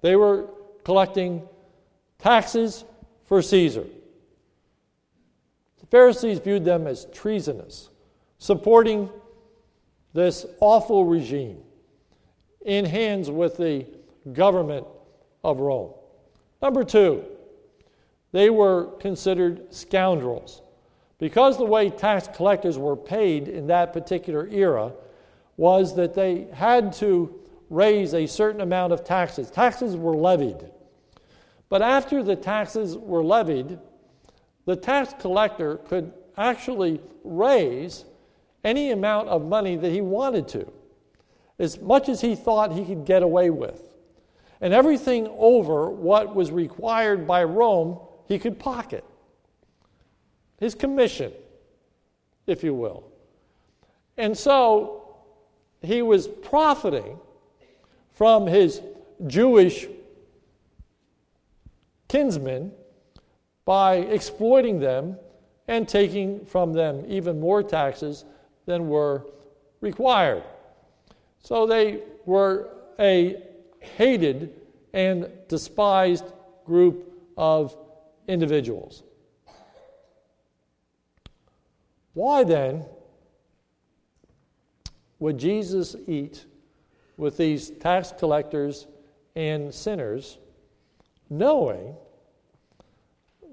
They 0.02 0.16
were 0.16 0.48
collecting 0.84 1.48
taxes 2.18 2.86
for 3.26 3.42
Caesar. 3.42 3.86
The 5.80 5.86
Pharisees 5.88 6.40
viewed 6.40 6.66
them 6.66 6.88
as 6.88 7.06
treasonous, 7.14 7.90
supporting 8.38 9.10
this 10.14 10.46
awful 10.60 11.06
regime 11.06 11.60
in 12.66 12.86
hands 12.86 13.30
with 13.30 13.58
the 13.58 13.86
government 14.34 14.86
of 15.44 15.60
Rome. 15.60 15.94
Number 16.62 16.84
two, 16.84 17.24
they 18.32 18.50
were 18.50 18.86
considered 19.00 19.74
scoundrels. 19.74 20.62
Because 21.20 21.58
the 21.58 21.66
way 21.66 21.90
tax 21.90 22.30
collectors 22.34 22.78
were 22.78 22.96
paid 22.96 23.50
in 23.50 23.68
that 23.68 23.94
particular 23.94 24.48
era 24.48 24.94
was 25.58 25.96
that 25.96 26.14
they 26.14 26.48
had 26.54 26.94
to 26.94 27.36
raise 27.70 28.14
a 28.14 28.26
certain 28.26 28.62
amount 28.62 28.94
of 28.94 29.04
taxes. 29.04 29.52
Taxes 29.52 29.96
were 29.96 30.16
levied. 30.16 30.72
But 31.68 31.82
after 31.82 32.24
the 32.24 32.38
taxes 32.38 32.98
were 32.98 33.24
levied, 33.24 33.78
the 34.66 34.78
tax 34.78 35.14
collector 35.20 35.76
could 35.76 36.14
actually 36.38 37.02
raise 37.24 38.06
any 38.64 38.92
amount 38.92 39.28
of 39.28 39.46
money 39.46 39.76
that 39.76 39.92
he 39.92 40.02
wanted 40.02 40.48
to, 40.48 40.72
as 41.60 41.80
much 41.82 42.08
as 42.08 42.22
he 42.22 42.34
thought 42.34 42.72
he 42.72 42.86
could 42.86 43.06
get 43.06 43.24
away 43.24 43.50
with. 43.50 43.94
And 44.62 44.74
everything 44.74 45.28
over 45.38 45.90
what 45.90 46.34
was 46.34 46.52
required 46.52 47.28
by 47.28 47.44
Rome, 47.44 48.00
he 48.28 48.40
could 48.40 48.58
pocket 48.58 49.04
his 50.60 50.76
commission, 50.76 51.32
if 52.46 52.64
you 52.64 52.74
will. 52.74 53.04
And 54.18 54.38
so 54.38 55.16
he 55.82 56.02
was 56.02 56.28
profiting 56.28 57.18
from 58.12 58.48
his 58.48 58.82
Jewish 59.28 59.88
kinsmen 62.10 62.72
by 63.66 63.96
exploiting 63.96 64.80
them 64.80 65.18
and 65.68 65.88
taking 65.88 66.44
from 66.46 66.74
them 66.74 67.06
even 67.08 67.40
more 67.40 67.64
taxes 67.64 68.26
than 68.66 68.90
were 68.90 69.26
required. 69.80 70.44
So 71.42 71.66
they 71.66 72.02
were 72.26 72.70
a 73.00 73.42
hated 73.80 74.54
and 74.94 75.30
despised 75.48 76.26
group 76.66 77.14
of 77.38 77.78
individuals. 78.28 79.04
Why 82.20 82.44
then 82.44 82.84
would 85.20 85.38
Jesus 85.38 85.96
eat 86.06 86.48
with 87.16 87.38
these 87.38 87.70
tax 87.70 88.12
collectors 88.12 88.88
and 89.38 89.74
sinners, 89.74 90.38
knowing 91.30 91.96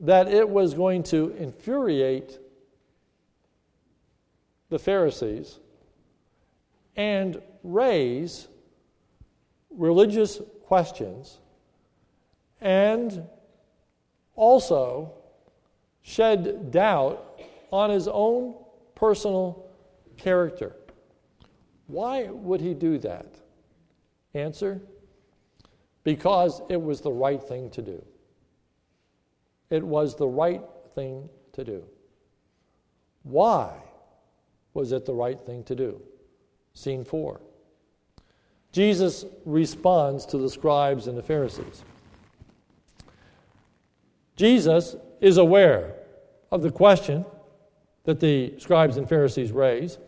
that 0.01 0.27
it 0.27 0.49
was 0.49 0.75
going 0.75 1.05
to 1.05 1.31
infuriate 1.39 2.41
the 4.69 4.81
Pharisees 4.81 5.61
and 6.97 7.41
raise 7.63 8.49
religious 9.71 10.41
questions 10.65 11.39
and 12.61 13.29
also 14.35 15.13
shed 16.03 16.73
doubt 16.73 17.36
on 17.71 17.91
his 17.91 18.09
own 18.09 18.55
personal 18.95 19.67
character. 20.17 20.77
Why 21.87 22.25
would 22.25 22.61
he 22.61 22.75
do 22.75 22.99
that? 22.99 23.27
Answer 24.35 24.81
because 26.07 26.63
it 26.69 26.81
was 26.81 27.01
the 27.01 27.11
right 27.11 27.43
thing 27.43 27.69
to 27.71 27.83
do. 27.83 28.01
It 29.71 29.83
was 29.83 30.15
the 30.15 30.29
right 30.29 30.63
thing 30.95 31.29
to 31.55 31.65
do. 31.65 31.83
Why 33.25 33.73
was 34.73 34.93
it 34.93 35.05
the 35.05 35.13
right 35.13 35.41
thing 35.41 35.65
to 35.65 35.75
do? 35.75 36.01
Scene 36.75 37.05
four. 37.05 37.41
Jesus 38.71 39.25
responds 39.45 40.25
to 40.27 40.39
the 40.39 40.49
scribes 40.49 41.09
and 41.09 41.19
the 41.19 41.25
Pharisees. 41.25 41.83
Jesus 44.37 44.95
is 45.21 45.39
aware 45.39 45.95
of 46.53 46.63
the 46.63 46.71
question 46.71 47.25
that 48.07 48.21
the 48.21 48.55
scribes 48.59 48.97
and 48.97 49.09
Pharisees 49.09 49.53
raise. 49.53 49.99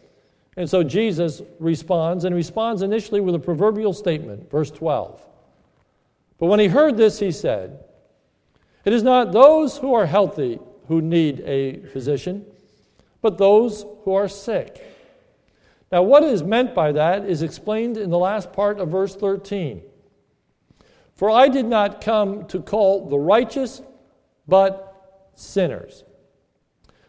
And 0.56 0.68
so 0.68 0.82
Jesus 0.82 1.42
responds, 1.60 2.24
and 2.24 2.34
responds 2.34 2.82
initially 2.82 3.20
with 3.20 3.34
a 3.34 3.38
proverbial 3.38 3.92
statement, 3.92 4.50
verse 4.50 4.70
12. 4.70 5.22
But 6.38 6.46
when 6.46 6.60
he 6.60 6.68
heard 6.68 6.96
this, 6.96 7.18
he 7.18 7.30
said, 7.30 7.84
It 8.84 8.92
is 8.92 9.02
not 9.02 9.32
those 9.32 9.78
who 9.78 9.94
are 9.94 10.06
healthy 10.06 10.58
who 10.86 11.02
need 11.02 11.40
a 11.40 11.80
physician, 11.88 12.46
but 13.20 13.36
those 13.36 13.84
who 14.04 14.14
are 14.14 14.28
sick. 14.28 14.82
Now, 15.90 16.02
what 16.02 16.22
is 16.22 16.42
meant 16.42 16.74
by 16.74 16.92
that 16.92 17.24
is 17.24 17.42
explained 17.42 17.96
in 17.96 18.10
the 18.10 18.18
last 18.18 18.52
part 18.52 18.78
of 18.78 18.90
verse 18.90 19.14
13. 19.14 19.82
For 21.14 21.30
I 21.30 21.48
did 21.48 21.66
not 21.66 22.00
come 22.00 22.46
to 22.46 22.60
call 22.60 23.08
the 23.08 23.18
righteous, 23.18 23.82
but 24.46 25.30
sinners. 25.34 26.04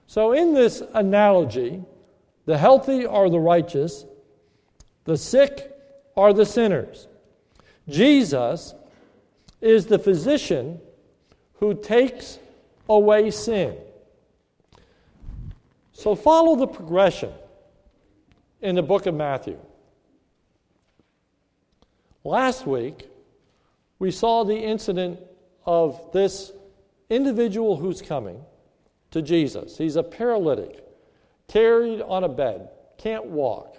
So, 0.09 0.31
in 0.31 0.55
this 0.55 0.81
analogy, 0.95 1.83
the 2.47 2.57
healthy 2.57 3.05
are 3.05 3.29
the 3.29 3.39
righteous, 3.39 4.05
the 5.03 5.15
sick 5.15 5.71
are 6.17 6.33
the 6.33 6.47
sinners. 6.47 7.07
Jesus 7.87 8.73
is 9.61 9.85
the 9.85 9.99
physician 9.99 10.81
who 11.59 11.75
takes 11.75 12.39
away 12.89 13.29
sin. 13.29 13.77
So, 15.93 16.15
follow 16.15 16.55
the 16.55 16.65
progression 16.65 17.31
in 18.61 18.73
the 18.73 18.81
book 18.81 19.05
of 19.05 19.13
Matthew. 19.13 19.59
Last 22.23 22.65
week, 22.65 23.07
we 23.99 24.09
saw 24.09 24.43
the 24.43 24.57
incident 24.57 25.19
of 25.67 26.01
this 26.13 26.51
individual 27.11 27.77
who's 27.77 28.01
coming 28.01 28.43
to 29.11 29.21
Jesus. 29.21 29.77
He's 29.77 29.95
a 29.95 30.03
paralytic, 30.03 30.83
carried 31.47 32.01
on 32.01 32.23
a 32.23 32.29
bed, 32.29 32.69
can't 32.97 33.25
walk, 33.25 33.77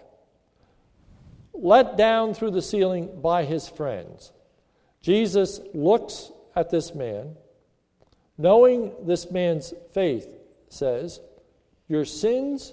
let 1.52 1.96
down 1.96 2.34
through 2.34 2.52
the 2.52 2.62
ceiling 2.62 3.20
by 3.20 3.44
his 3.44 3.68
friends. 3.68 4.32
Jesus 5.02 5.60
looks 5.72 6.30
at 6.54 6.70
this 6.70 6.94
man, 6.94 7.36
knowing 8.36 8.92
this 9.04 9.30
man's 9.30 9.72
faith, 9.92 10.28
says, 10.68 11.20
Your 11.88 12.04
sins 12.04 12.72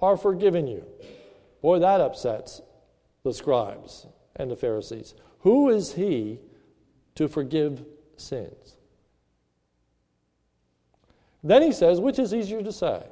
are 0.00 0.16
forgiven 0.16 0.66
you. 0.66 0.84
Boy, 1.62 1.78
that 1.80 2.00
upsets 2.00 2.62
the 3.22 3.32
scribes 3.32 4.06
and 4.36 4.50
the 4.50 4.56
Pharisees. 4.56 5.14
Who 5.40 5.68
is 5.70 5.94
he 5.94 6.38
to 7.16 7.28
forgive 7.28 7.84
sins? 8.16 8.76
Then 11.42 11.62
he 11.62 11.72
says, 11.72 12.00
which 12.00 12.18
is 12.18 12.34
easier 12.34 12.62
to 12.62 12.72
say? 12.72 13.02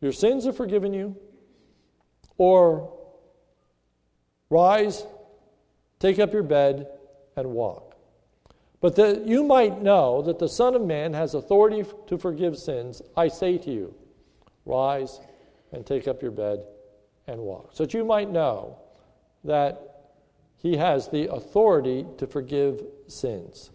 Your 0.00 0.12
sins 0.12 0.46
are 0.46 0.52
forgiven 0.52 0.92
you, 0.92 1.16
or 2.38 2.92
rise, 4.50 5.04
take 5.98 6.18
up 6.18 6.32
your 6.32 6.42
bed, 6.42 6.86
and 7.36 7.50
walk. 7.50 7.96
But 8.80 8.96
that 8.96 9.26
you 9.26 9.42
might 9.42 9.82
know 9.82 10.22
that 10.22 10.38
the 10.38 10.48
Son 10.48 10.74
of 10.74 10.82
Man 10.82 11.14
has 11.14 11.34
authority 11.34 11.84
to 12.06 12.18
forgive 12.18 12.56
sins, 12.58 13.02
I 13.16 13.28
say 13.28 13.58
to 13.58 13.70
you, 13.70 13.94
rise 14.64 15.20
and 15.72 15.84
take 15.84 16.06
up 16.06 16.22
your 16.22 16.30
bed 16.30 16.64
and 17.26 17.40
walk. 17.40 17.70
So 17.72 17.84
that 17.84 17.94
you 17.94 18.04
might 18.04 18.30
know 18.30 18.78
that 19.44 20.12
he 20.58 20.76
has 20.76 21.08
the 21.08 21.32
authority 21.32 22.06
to 22.18 22.26
forgive 22.26 22.82
sins. 23.08 23.70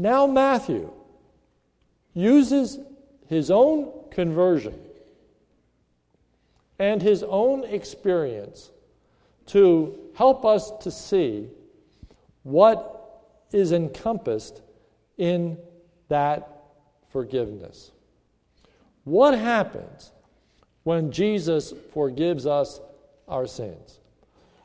Now, 0.00 0.26
Matthew 0.26 0.90
uses 2.14 2.78
his 3.26 3.50
own 3.50 3.92
conversion 4.10 4.80
and 6.78 7.02
his 7.02 7.22
own 7.22 7.64
experience 7.64 8.70
to 9.48 9.98
help 10.14 10.46
us 10.46 10.70
to 10.80 10.90
see 10.90 11.48
what 12.44 13.26
is 13.52 13.72
encompassed 13.72 14.62
in 15.18 15.58
that 16.08 16.48
forgiveness. 17.10 17.90
What 19.04 19.38
happens 19.38 20.12
when 20.82 21.12
Jesus 21.12 21.74
forgives 21.92 22.46
us 22.46 22.80
our 23.28 23.46
sins? 23.46 23.98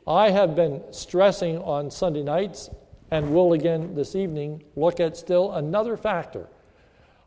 I 0.06 0.30
have 0.30 0.56
been 0.56 0.82
stressing 0.92 1.58
on 1.58 1.90
Sunday 1.90 2.22
nights 2.22 2.70
and 3.10 3.32
we'll 3.32 3.52
again 3.52 3.94
this 3.94 4.14
evening 4.14 4.62
look 4.74 5.00
at 5.00 5.16
still 5.16 5.52
another 5.52 5.96
factor 5.96 6.48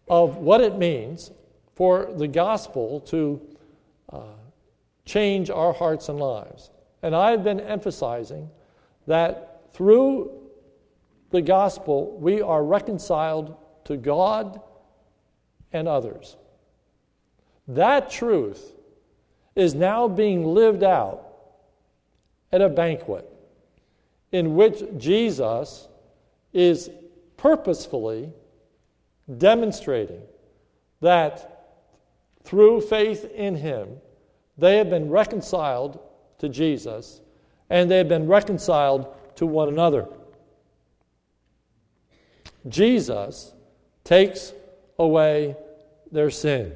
of 0.08 0.38
what 0.38 0.62
it 0.62 0.78
means 0.78 1.32
for 1.76 2.12
the 2.18 2.28
gospel 2.28 3.00
to 3.00 3.42
uh, 4.12 4.22
change 5.06 5.50
our 5.50 5.74
hearts 5.74 6.10
and 6.10 6.20
lives. 6.20 6.72
And 7.02 7.16
I've 7.16 7.44
been 7.44 7.60
emphasizing 7.60 8.50
that 9.08 9.72
through 9.74 10.32
the 11.30 11.42
gospel, 11.42 12.18
we 12.20 12.42
are 12.42 12.64
reconciled 12.64 13.56
to 13.86 13.96
God 13.98 14.62
and 15.72 15.88
others. 15.88 16.36
That 17.68 18.10
truth 18.10 18.74
is 19.56 19.76
now 19.76 20.08
being 20.08 20.44
lived 20.44 20.84
out 20.84 21.26
at 22.52 22.62
a 22.62 22.70
banquet 22.70 23.32
in 24.32 24.56
which 24.56 24.84
Jesus 24.98 25.88
is 26.54 26.90
purposefully 27.38 28.32
demonstrating 29.38 30.22
that 31.02 31.78
through 32.44 32.82
faith 32.82 33.26
in 33.34 33.56
Him, 33.56 33.98
they 34.58 34.78
have 34.78 34.90
been 34.90 35.10
reconciled 35.10 36.00
to 36.40 36.50
Jesus 36.50 37.22
and 37.70 37.90
they 37.90 37.98
have 37.98 38.10
been 38.10 38.28
reconciled 38.28 39.08
to 39.36 39.46
one 39.46 39.70
another. 39.70 40.08
Jesus 42.68 43.54
takes 44.04 44.54
away 44.98 45.56
their 46.12 46.30
sin. 46.30 46.74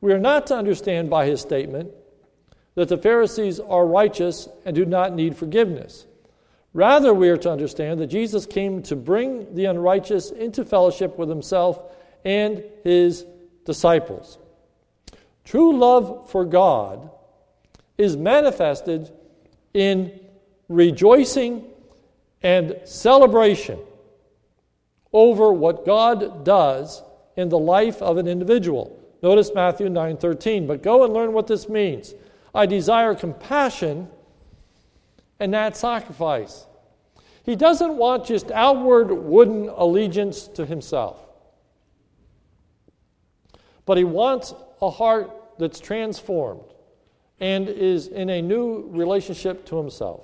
We 0.00 0.12
are 0.12 0.18
not 0.18 0.46
to 0.48 0.56
understand 0.56 1.10
by 1.10 1.26
his 1.26 1.40
statement 1.40 1.90
that 2.80 2.88
the 2.88 2.96
Pharisees 2.96 3.60
are 3.60 3.84
righteous 3.84 4.48
and 4.64 4.74
do 4.74 4.86
not 4.86 5.14
need 5.14 5.36
forgiveness. 5.36 6.06
Rather, 6.72 7.12
we 7.12 7.28
are 7.28 7.36
to 7.36 7.50
understand 7.50 8.00
that 8.00 8.06
Jesus 8.06 8.46
came 8.46 8.82
to 8.84 8.96
bring 8.96 9.54
the 9.54 9.66
unrighteous 9.66 10.30
into 10.30 10.64
fellowship 10.64 11.18
with 11.18 11.28
himself 11.28 11.78
and 12.24 12.64
his 12.82 13.26
disciples. 13.66 14.38
True 15.44 15.76
love 15.76 16.30
for 16.30 16.46
God 16.46 17.10
is 17.98 18.16
manifested 18.16 19.12
in 19.74 20.18
rejoicing 20.70 21.66
and 22.42 22.80
celebration 22.86 23.78
over 25.12 25.52
what 25.52 25.84
God 25.84 26.46
does 26.46 27.02
in 27.36 27.50
the 27.50 27.58
life 27.58 28.00
of 28.00 28.16
an 28.16 28.26
individual. 28.26 28.98
Notice 29.22 29.52
Matthew 29.54 29.90
9:13, 29.90 30.66
but 30.66 30.82
go 30.82 31.04
and 31.04 31.12
learn 31.12 31.34
what 31.34 31.46
this 31.46 31.68
means. 31.68 32.14
I 32.54 32.66
desire 32.66 33.14
compassion 33.14 34.08
and 35.38 35.52
not 35.52 35.76
sacrifice. 35.76 36.66
He 37.44 37.56
doesn't 37.56 37.96
want 37.96 38.26
just 38.26 38.50
outward 38.50 39.10
wooden 39.10 39.68
allegiance 39.68 40.46
to 40.48 40.66
himself. 40.66 41.18
But 43.86 43.96
he 43.96 44.04
wants 44.04 44.54
a 44.82 44.90
heart 44.90 45.30
that's 45.58 45.80
transformed 45.80 46.62
and 47.40 47.68
is 47.68 48.06
in 48.06 48.28
a 48.28 48.42
new 48.42 48.86
relationship 48.90 49.64
to 49.66 49.76
himself. 49.78 50.22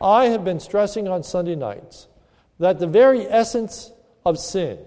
I 0.00 0.26
have 0.26 0.44
been 0.44 0.60
stressing 0.60 1.08
on 1.08 1.22
Sunday 1.22 1.54
nights 1.54 2.08
that 2.58 2.78
the 2.78 2.86
very 2.86 3.26
essence 3.26 3.92
of 4.24 4.38
sin 4.38 4.78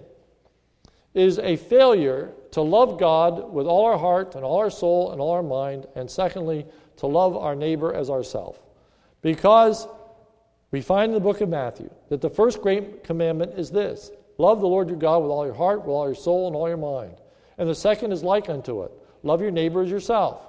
is 1.14 1.40
a 1.40 1.56
failure 1.56 2.34
to 2.52 2.62
love 2.62 3.00
God 3.00 3.52
with 3.54 3.68
all 3.68 3.86
our 3.86 3.98
heart 3.98 4.36
and 4.36 4.44
all 4.44 4.58
our 4.58 4.70
soul 4.70 5.12
and 5.12 5.22
all 5.22 5.32
our 5.32 5.44
mind, 5.44 5.88
and 5.96 6.10
secondly, 6.10 6.66
to 6.98 7.08
love 7.08 7.38
our 7.38 7.56
neighbor 7.56 7.94
as 7.94 8.10
ourself. 8.10 8.60
Because 9.22 9.88
we 10.72 10.82
find 10.82 11.10
in 11.10 11.14
the 11.14 11.20
book 11.20 11.42
of 11.42 11.50
Matthew 11.50 11.90
that 12.10 12.22
the 12.22 12.30
first 12.30 12.62
great 12.62 13.04
commandment 13.04 13.54
is 13.58 13.72
this 13.72 14.12
love 14.38 14.62
the 14.62 14.68
Lord 14.68 14.90
your 14.90 14.98
God 14.98 15.20
with 15.20 15.32
all 15.32 15.46
your 15.46 15.56
heart, 15.56 15.82
with 15.82 15.90
all 15.90 16.06
your 16.06 16.16
soul, 16.16 16.48
and 16.48 16.56
all 16.56 16.68
your 16.68 16.78
mind. 16.78 17.16
And 17.58 17.70
the 17.70 17.76
second 17.76 18.12
is 18.12 18.24
like 18.24 18.50
unto 18.50 18.84
it 18.84 18.92
love 19.24 19.42
your 19.42 19.52
neighbor 19.52 19.82
as 19.82 19.92
yourself. 19.92 20.46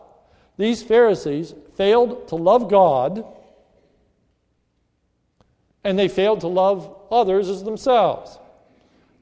These 0.56 0.82
Pharisees 0.82 1.54
failed 1.74 2.28
to 2.28 2.36
love 2.36 2.68
God 2.70 3.24
and 5.82 5.98
they 5.98 6.08
failed 6.08 6.40
to 6.40 6.46
love 6.46 6.94
others 7.10 7.48
as 7.48 7.64
themselves. 7.64 8.38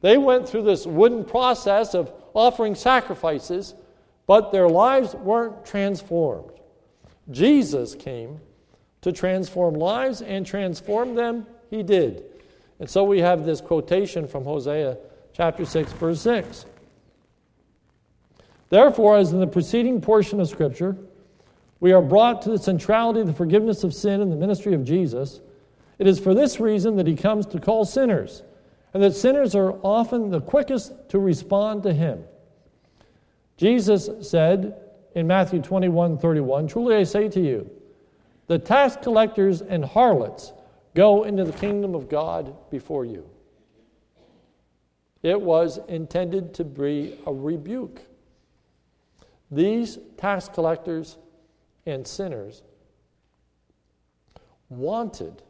They 0.00 0.18
went 0.18 0.48
through 0.48 0.62
this 0.62 0.86
wooden 0.86 1.24
process 1.24 1.94
of 1.94 2.12
offering 2.34 2.74
sacrifices, 2.74 3.74
but 4.26 4.52
their 4.52 4.68
lives 4.68 5.14
weren't 5.14 5.64
transformed. 5.64 6.52
Jesus 7.30 7.94
came 7.94 8.40
to 9.00 9.12
transform 9.12 9.74
lives 9.74 10.22
and 10.22 10.46
transform 10.46 11.14
them, 11.14 11.46
he 11.70 11.82
did. 11.82 12.24
And 12.80 12.88
so 12.88 13.04
we 13.04 13.20
have 13.20 13.44
this 13.44 13.60
quotation 13.60 14.26
from 14.28 14.44
Hosea 14.44 14.98
chapter 15.32 15.64
6, 15.64 15.92
verse 15.92 16.20
6. 16.20 16.66
Therefore, 18.70 19.16
as 19.16 19.32
in 19.32 19.40
the 19.40 19.46
preceding 19.46 20.00
portion 20.00 20.40
of 20.40 20.48
Scripture, 20.48 20.96
we 21.80 21.92
are 21.92 22.02
brought 22.02 22.42
to 22.42 22.50
the 22.50 22.58
centrality 22.58 23.20
of 23.20 23.26
the 23.26 23.32
forgiveness 23.32 23.84
of 23.84 23.94
sin 23.94 24.20
in 24.20 24.30
the 24.30 24.36
ministry 24.36 24.74
of 24.74 24.84
Jesus. 24.84 25.40
It 25.98 26.06
is 26.06 26.18
for 26.18 26.34
this 26.34 26.60
reason 26.60 26.96
that 26.96 27.06
he 27.06 27.14
comes 27.14 27.46
to 27.46 27.60
call 27.60 27.84
sinners, 27.84 28.42
and 28.94 29.03
that 29.03 29.14
sinners 29.14 29.55
are 29.55 29.72
often 29.83 30.31
the 30.31 30.40
quickest 30.40 30.92
to 31.11 31.18
respond 31.18 31.83
to 31.83 31.92
him. 31.92 32.24
Jesus 33.57 34.09
said 34.29 34.81
in 35.14 35.27
Matthew 35.27 35.61
21 35.61 36.18
31, 36.18 36.68
Truly 36.68 36.96
I 36.96 37.03
say 37.03 37.29
to 37.29 37.40
you, 37.40 37.70
the 38.46 38.59
tax 38.59 38.96
collectors 38.96 39.61
and 39.61 39.85
harlots 39.85 40.53
go 40.94 41.24
into 41.24 41.44
the 41.44 41.53
kingdom 41.53 41.94
of 41.94 42.09
God 42.09 42.55
before 42.70 43.05
you. 43.05 43.29
It 45.22 45.40
was 45.40 45.79
intended 45.88 46.55
to 46.55 46.64
be 46.64 47.18
a 47.27 47.33
rebuke. 47.33 48.01
These 49.51 49.98
tax 50.16 50.48
collectors 50.48 51.18
and 51.87 52.07
sinners 52.07 52.62
wanted 54.68 55.42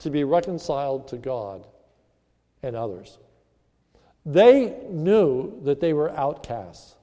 to 0.00 0.10
be 0.10 0.24
reconciled 0.24 1.08
to 1.08 1.16
God 1.16 1.66
and 2.62 2.76
others. 2.76 3.18
They 4.26 4.76
knew 4.88 5.60
that 5.64 5.80
they 5.80 5.92
were 5.92 6.10
outcasts. 6.10 6.94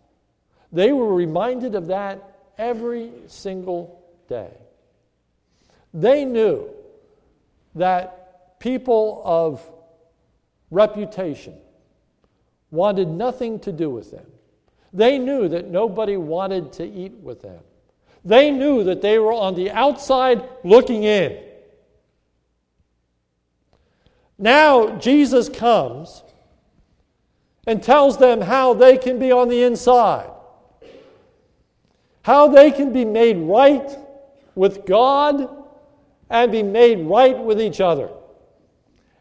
They 0.72 0.92
were 0.92 1.14
reminded 1.14 1.76
of 1.76 1.88
that 1.88 2.40
every 2.58 3.12
single 3.28 4.04
day. 4.28 4.52
They 5.94 6.26
knew 6.26 6.70
that 7.76 8.60
people 8.60 9.22
of 9.24 9.68
reputation 10.70 11.56
wanted 12.70 13.08
nothing 13.08 13.60
to 13.62 13.72
do 13.72 13.90
with 13.90 14.12
them. 14.12 14.26
They 14.94 15.18
knew 15.18 15.48
that 15.48 15.68
nobody 15.68 16.18
wanted 16.18 16.74
to 16.74 16.86
eat 16.86 17.14
with 17.14 17.42
them. 17.42 17.62
They 18.26 18.52
knew 18.52 18.84
that 18.84 19.02
they 19.02 19.20
were 19.20 19.34
on 19.34 19.56
the 19.56 19.72
outside 19.72 20.44
looking 20.64 21.04
in. 21.04 21.47
Now 24.38 24.98
Jesus 24.98 25.50
comes 25.50 26.24
and 27.66 27.82
tells 27.82 28.18
them 28.18 28.42
how 28.42 28.74
they 28.74 28.98
can 28.98 29.20
be 29.20 29.32
on 29.32 29.50
the 29.50 29.64
inside, 29.64 30.30
how 32.22 32.48
they 32.48 32.72
can 32.72 32.94
be 32.94 33.06
made 33.06 33.38
right 33.38 33.98
with 34.56 34.86
God 34.86 35.66
and 36.30 36.52
be 36.52 36.64
made 36.64 37.00
right 37.00 37.38
with 37.38 37.62
each 37.62 37.82
other. 37.82 38.10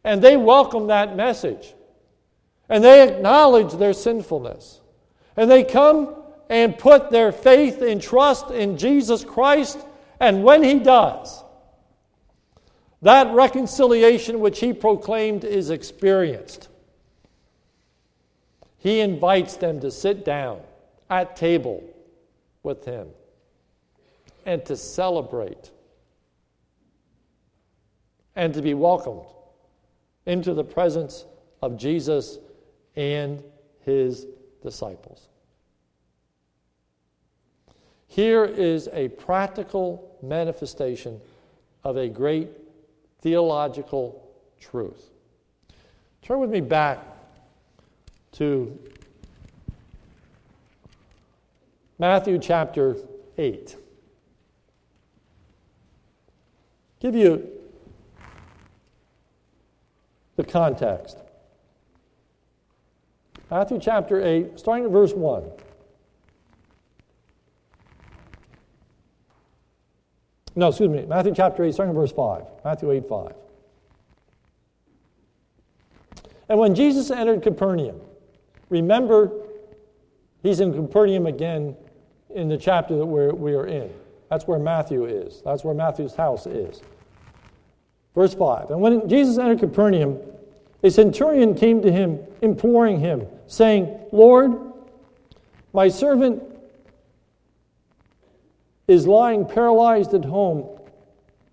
And 0.05 0.23
they 0.23 0.37
welcome 0.37 0.87
that 0.89 1.17
message. 1.17 1.75
And 2.69 2.83
they 2.83 3.09
acknowledge 3.09 3.75
their 3.75 3.93
sinfulness. 3.93 4.81
And 5.37 5.51
they 5.51 5.65
come 5.65 6.15
and 6.49 6.79
put 6.79 7.11
their 7.11 7.33
faith 7.33 7.83
and 7.83 8.01
trust 8.01 8.51
in 8.51 8.79
Jesus 8.79 9.25
Christ. 9.25 9.79
And 10.21 10.43
when 10.45 10.63
He 10.63 10.79
does, 10.79 11.43
That 13.03 13.35
reconciliation 13.35 14.41
which 14.41 14.61
he 14.61 14.73
proclaimed 14.73 15.45
is 15.45 15.71
experienced. 15.71 16.69
He 18.79 19.01
invites 19.01 19.57
them 19.57 19.81
to 19.81 19.91
sit 19.91 20.25
down 20.25 20.61
at 21.11 21.37
table 21.37 21.83
with 22.63 22.85
him 22.85 23.09
and 24.45 24.65
to 24.67 24.77
celebrate 24.77 25.71
and 28.35 28.55
to 28.55 28.63
be 28.63 28.75
welcomed 28.75 29.27
into 30.25 30.55
the 30.55 30.65
presence 30.65 31.25
of 31.63 31.77
Jesus 31.77 32.39
and 32.95 33.43
his 33.85 34.27
disciples. 34.63 35.29
Here 38.09 38.45
is 38.45 38.89
a 38.93 39.09
practical 39.09 40.17
manifestation 40.23 41.21
of 41.85 41.97
a 41.97 42.09
great 42.09 42.49
theological 43.21 44.31
truth. 44.61 45.11
Turn 46.23 46.41
with 46.41 46.51
me 46.51 46.61
back 46.61 46.99
to 48.33 48.79
Matthew 51.99 52.39
chapter 52.39 52.97
8. 53.39 53.77
Give 57.01 57.15
you 57.15 57.49
the 60.37 60.45
context. 60.45 61.19
Matthew 63.51 63.79
chapter 63.81 64.21
8, 64.21 64.59
starting 64.59 64.85
at 64.87 64.91
verse 64.91 65.13
1. 65.13 65.45
No, 70.57 70.69
excuse 70.69 70.89
me. 70.89 71.05
Matthew 71.05 71.35
chapter 71.35 71.65
8, 71.65 71.75
starting 71.75 71.95
verse 71.95 72.13
5. 72.13 72.43
Matthew 72.65 72.91
8, 72.91 73.07
5. 73.07 73.33
And 76.49 76.59
when 76.59 76.75
Jesus 76.75 77.11
entered 77.11 77.43
Capernaum, 77.43 78.01
remember, 78.71 79.31
he's 80.43 80.61
in 80.61 80.73
Capernaum 80.73 81.27
again 81.27 81.77
in 82.35 82.49
the 82.49 82.57
chapter 82.57 82.97
that 82.97 83.05
we're, 83.05 83.35
we 83.35 83.55
are 83.55 83.67
in. 83.67 83.93
That's 84.31 84.47
where 84.47 84.59
Matthew 84.59 85.05
is. 85.05 85.43
That's 85.45 85.63
where 85.63 85.75
Matthew's 85.75 86.15
house 86.15 86.47
is. 86.47 86.81
Verse 88.15 88.35
5 88.35 88.71
And 88.71 88.81
when 88.81 89.09
Jesus 89.09 89.39
entered 89.39 89.61
Capernaum, 89.61 90.19
a 90.83 90.91
centurion 90.91 91.55
came 91.55 91.83
to 91.83 91.93
him, 91.93 92.21
imploring 92.41 93.01
him, 93.01 93.27
saying, 93.47 93.99
Lord, 94.11 94.53
my 95.73 95.89
servant 95.89 96.43
is 98.89 99.07
lying 99.07 99.47
paralyzed 99.47 100.15
at 100.15 100.25
home, 100.25 100.79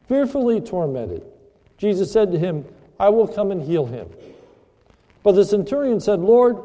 fearfully 0.07 0.61
tormented. 0.61 1.23
Jesus 1.77 2.11
said 2.11 2.31
to 2.31 2.39
him, 2.39 2.65
I 2.99 3.09
will 3.09 3.27
come 3.27 3.51
and 3.51 3.61
heal 3.61 3.85
him. 3.85 4.09
But 5.23 5.33
the 5.33 5.45
centurion 5.45 5.99
said, 5.99 6.19
Lord, 6.19 6.57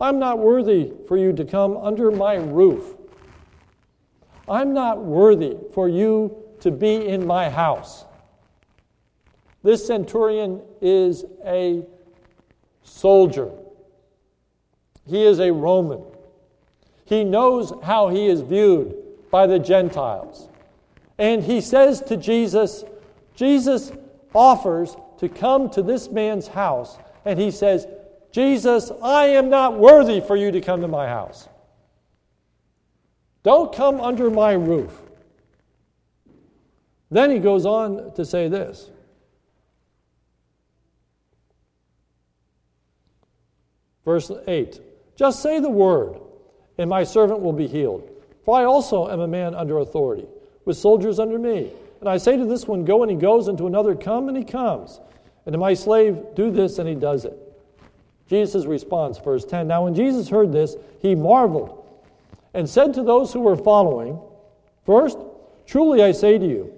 I'm 0.00 0.18
not 0.18 0.38
worthy 0.38 0.92
for 1.08 1.16
you 1.16 1.32
to 1.32 1.44
come 1.44 1.76
under 1.76 2.10
my 2.10 2.34
roof. 2.34 2.94
I'm 4.48 4.72
not 4.74 5.02
worthy 5.02 5.56
for 5.72 5.88
you 5.88 6.36
to 6.60 6.70
be 6.70 7.06
in 7.06 7.26
my 7.26 7.48
house. 7.48 8.04
This 9.62 9.86
centurion 9.86 10.60
is 10.80 11.24
a 11.44 11.84
soldier, 12.82 13.50
he 15.06 15.24
is 15.24 15.40
a 15.40 15.52
Roman. 15.52 16.04
He 17.04 17.24
knows 17.24 17.72
how 17.82 18.08
he 18.08 18.26
is 18.26 18.40
viewed 18.40 19.01
by 19.32 19.48
the 19.48 19.58
Gentiles. 19.58 20.48
And 21.18 21.42
he 21.42 21.60
says 21.60 22.00
to 22.02 22.16
Jesus, 22.16 22.84
Jesus 23.34 23.90
offers 24.34 24.94
to 25.18 25.28
come 25.28 25.70
to 25.70 25.82
this 25.82 26.10
man's 26.10 26.46
house, 26.46 26.98
and 27.24 27.40
he 27.40 27.50
says, 27.50 27.86
Jesus, 28.30 28.92
I 29.02 29.26
am 29.26 29.50
not 29.50 29.78
worthy 29.78 30.20
for 30.20 30.36
you 30.36 30.52
to 30.52 30.60
come 30.60 30.82
to 30.82 30.88
my 30.88 31.08
house. 31.08 31.48
Don't 33.42 33.74
come 33.74 34.00
under 34.00 34.30
my 34.30 34.52
roof. 34.52 34.96
Then 37.10 37.30
he 37.30 37.38
goes 37.38 37.66
on 37.66 38.14
to 38.14 38.24
say 38.24 38.48
this 38.48 38.90
Verse 44.04 44.30
8 44.46 44.80
Just 45.16 45.42
say 45.42 45.58
the 45.58 45.70
word, 45.70 46.20
and 46.76 46.90
my 46.90 47.04
servant 47.04 47.40
will 47.40 47.52
be 47.52 47.66
healed. 47.66 48.11
For 48.44 48.58
I 48.58 48.64
also 48.64 49.08
am 49.08 49.20
a 49.20 49.28
man 49.28 49.54
under 49.54 49.78
authority, 49.78 50.26
with 50.64 50.76
soldiers 50.76 51.18
under 51.18 51.38
me. 51.38 51.72
And 52.00 52.08
I 52.08 52.16
say 52.16 52.36
to 52.36 52.44
this 52.44 52.66
one, 52.66 52.84
Go, 52.84 53.02
and 53.02 53.10
he 53.10 53.16
goes, 53.16 53.48
and 53.48 53.56
to 53.58 53.66
another, 53.66 53.94
Come, 53.94 54.28
and 54.28 54.36
he 54.36 54.44
comes. 54.44 55.00
And 55.46 55.52
to 55.52 55.58
my 55.58 55.74
slave, 55.74 56.18
Do 56.34 56.50
this, 56.50 56.78
and 56.78 56.88
he 56.88 56.94
does 56.94 57.24
it. 57.24 57.38
Jesus' 58.28 58.66
response, 58.66 59.18
verse 59.18 59.44
10 59.44 59.68
Now, 59.68 59.84
when 59.84 59.94
Jesus 59.94 60.28
heard 60.28 60.52
this, 60.52 60.76
he 61.00 61.14
marveled 61.14 61.78
and 62.54 62.68
said 62.68 62.94
to 62.94 63.02
those 63.02 63.32
who 63.32 63.40
were 63.40 63.56
following, 63.56 64.18
First, 64.84 65.18
truly 65.66 66.02
I 66.02 66.12
say 66.12 66.38
to 66.38 66.46
you, 66.46 66.72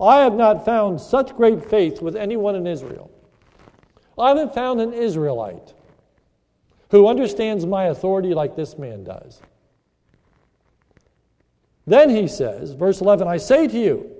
I 0.00 0.20
have 0.20 0.34
not 0.34 0.64
found 0.64 1.00
such 1.00 1.36
great 1.36 1.64
faith 1.64 2.02
with 2.02 2.16
anyone 2.16 2.54
in 2.54 2.66
Israel. 2.66 3.10
I 4.18 4.28
haven't 4.28 4.54
found 4.54 4.80
an 4.80 4.92
Israelite 4.92 5.74
who 6.90 7.06
understands 7.06 7.66
my 7.66 7.84
authority 7.84 8.34
like 8.34 8.56
this 8.56 8.78
man 8.78 9.04
does. 9.04 9.40
Then 11.86 12.10
he 12.10 12.26
says, 12.26 12.72
verse 12.72 13.00
11, 13.00 13.28
I 13.28 13.36
say 13.36 13.68
to 13.68 13.78
you 13.78 14.10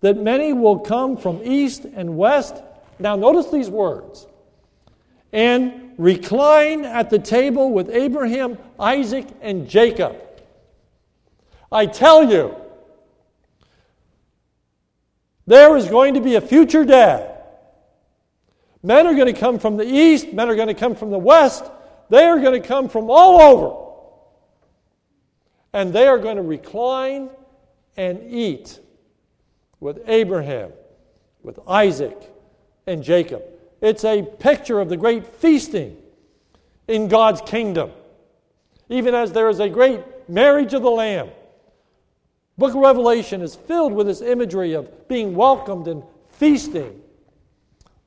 that 0.00 0.16
many 0.16 0.52
will 0.52 0.80
come 0.80 1.16
from 1.16 1.40
east 1.44 1.84
and 1.84 2.16
west. 2.16 2.56
Now, 2.98 3.16
notice 3.16 3.50
these 3.50 3.70
words 3.70 4.26
and 5.32 5.94
recline 5.98 6.84
at 6.84 7.10
the 7.10 7.18
table 7.18 7.70
with 7.70 7.90
Abraham, 7.90 8.58
Isaac, 8.80 9.26
and 9.40 9.68
Jacob. 9.68 10.16
I 11.70 11.86
tell 11.86 12.30
you, 12.30 12.56
there 15.46 15.76
is 15.76 15.88
going 15.88 16.14
to 16.14 16.20
be 16.20 16.34
a 16.34 16.40
future 16.40 16.84
day. 16.84 17.34
Men 18.82 19.06
are 19.06 19.14
going 19.14 19.32
to 19.32 19.38
come 19.38 19.58
from 19.58 19.76
the 19.76 19.84
east, 19.84 20.32
men 20.32 20.48
are 20.48 20.54
going 20.54 20.68
to 20.68 20.74
come 20.74 20.94
from 20.94 21.10
the 21.10 21.18
west, 21.18 21.64
they 22.10 22.24
are 22.24 22.38
going 22.38 22.60
to 22.60 22.66
come 22.66 22.88
from 22.88 23.10
all 23.10 23.40
over. 23.40 23.87
And 25.78 25.92
they 25.92 26.08
are 26.08 26.18
going 26.18 26.34
to 26.34 26.42
recline 26.42 27.30
and 27.96 28.20
eat 28.34 28.80
with 29.78 30.00
Abraham, 30.08 30.72
with 31.44 31.60
Isaac, 31.68 32.20
and 32.88 33.00
Jacob. 33.00 33.44
It's 33.80 34.04
a 34.04 34.22
picture 34.22 34.80
of 34.80 34.88
the 34.88 34.96
great 34.96 35.24
feasting 35.24 35.96
in 36.88 37.06
God's 37.06 37.40
kingdom. 37.42 37.92
Even 38.88 39.14
as 39.14 39.30
there 39.30 39.48
is 39.48 39.60
a 39.60 39.68
great 39.68 40.00
marriage 40.28 40.74
of 40.74 40.82
the 40.82 40.90
Lamb. 40.90 41.28
Book 42.56 42.70
of 42.70 42.80
Revelation 42.80 43.40
is 43.40 43.54
filled 43.54 43.92
with 43.92 44.08
this 44.08 44.20
imagery 44.20 44.72
of 44.72 45.06
being 45.06 45.36
welcomed 45.36 45.86
and 45.86 46.02
feasting 46.32 47.00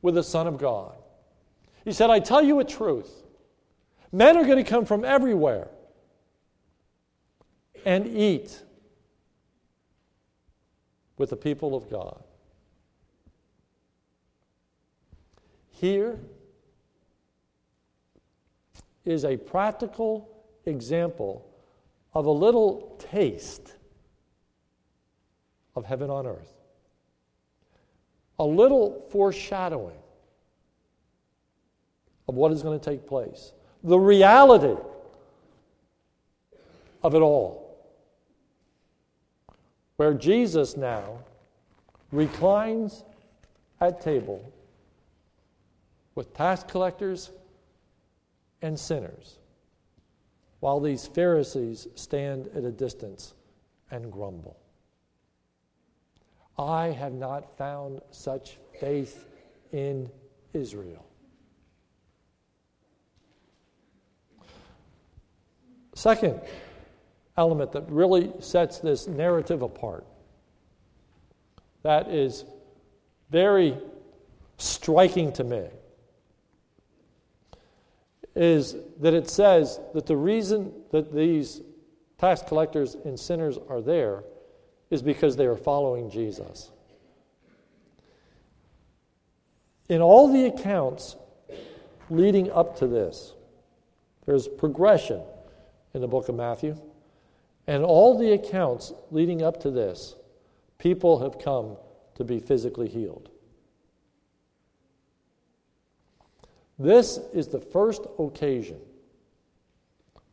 with 0.02 0.16
the 0.16 0.24
Son 0.24 0.46
of 0.46 0.58
God. 0.58 0.94
He 1.86 1.94
said, 1.94 2.10
I 2.10 2.20
tell 2.20 2.44
you 2.44 2.60
a 2.60 2.66
truth. 2.66 3.24
Men 4.12 4.36
are 4.36 4.44
going 4.44 4.62
to 4.62 4.70
come 4.70 4.84
from 4.84 5.06
everywhere 5.06 5.70
and 7.86 8.08
eat 8.08 8.62
with 11.17 11.30
the 11.30 11.36
people 11.36 11.76
of 11.76 11.89
God. 11.89 12.24
Here 15.72 16.20
is 19.06 19.26
a 19.26 19.38
practical 19.38 20.30
example 20.65 21.48
of 22.13 22.26
a 22.26 22.32
little 22.32 22.96
taste 23.12 23.76
of 25.76 25.86
heaven 25.86 26.10
on 26.10 26.28
earth, 26.28 26.54
a 28.38 28.44
little 28.46 29.06
foreshadowing 29.10 29.98
of 32.28 32.36
what 32.36 32.52
is 32.52 32.62
going 32.62 32.80
to 32.80 32.84
take 32.84 33.08
place 33.08 33.54
the 33.84 33.98
reality 33.98 34.80
of 37.04 37.15
it 37.15 37.20
all. 37.20 37.61
Where 40.02 40.16
Jesus 40.16 40.76
now 40.76 41.20
reclines 42.12 43.04
at 43.80 44.02
table 44.02 44.52
with 46.16 46.34
tax 46.34 46.64
collectors 46.64 47.30
and 48.64 48.80
sinners, 48.80 49.38
while 50.60 50.80
these 50.80 51.06
Pharisees 51.06 51.88
stand 51.94 52.50
at 52.56 52.64
a 52.64 52.72
distance 52.72 53.36
and 53.92 54.12
grumble. 54.12 54.58
I 56.58 56.88
have 56.88 57.14
not 57.14 57.56
found 57.56 58.02
such 58.10 58.58
faith 58.80 59.28
in 59.72 60.10
Israel. 60.52 61.06
Second 65.94 66.42
element 67.38 67.72
that 67.72 67.89
really 67.89 68.32
sets 68.39 68.80
this 68.80 69.08
narrative 69.08 69.62
apart 69.62 70.06
that 71.84 72.10
is 72.10 72.46
very 73.30 73.78
striking 74.58 75.32
to 75.34 75.44
me 75.44 75.67
is 78.36 78.76
that 79.00 79.13
it 79.13 79.30
says 79.30 79.80
that 79.94 80.06
the 80.06 80.15
reason 80.15 80.72
that 80.91 81.13
these 81.13 81.62
tax 82.17 82.41
collectors 82.48 82.96
and 82.96 83.20
sinners 83.20 83.58
are 83.70 83.82
there 83.82 84.24
is 84.89 85.02
because 85.02 85.36
they 85.36 85.46
are 85.46 85.58
following 85.58 86.10
Jesus. 86.10 86.72
In 89.89 90.02
all 90.02 90.32
the 90.32 90.46
accounts 90.46 91.15
leading 92.10 92.52
up 92.52 92.78
to 92.78 92.88
this, 92.88 93.34
there's 94.26 94.48
progression 94.48 95.22
in 95.94 96.02
the 96.02 96.08
book 96.08 96.30
of 96.30 96.36
Matthew. 96.36 96.80
And 97.72 97.86
all 97.86 98.18
the 98.18 98.34
accounts 98.34 98.92
leading 99.12 99.42
up 99.42 99.62
to 99.62 99.72
this, 99.72 100.18
people 100.78 101.20
have 101.20 101.40
come 101.40 101.78
to 102.16 102.26
be 102.26 102.42
physically 102.42 102.90
healed. 102.90 103.30
This 106.78 107.18
is 107.34 107.48
the 107.48 107.62
first 107.62 108.02
occasion 108.20 108.78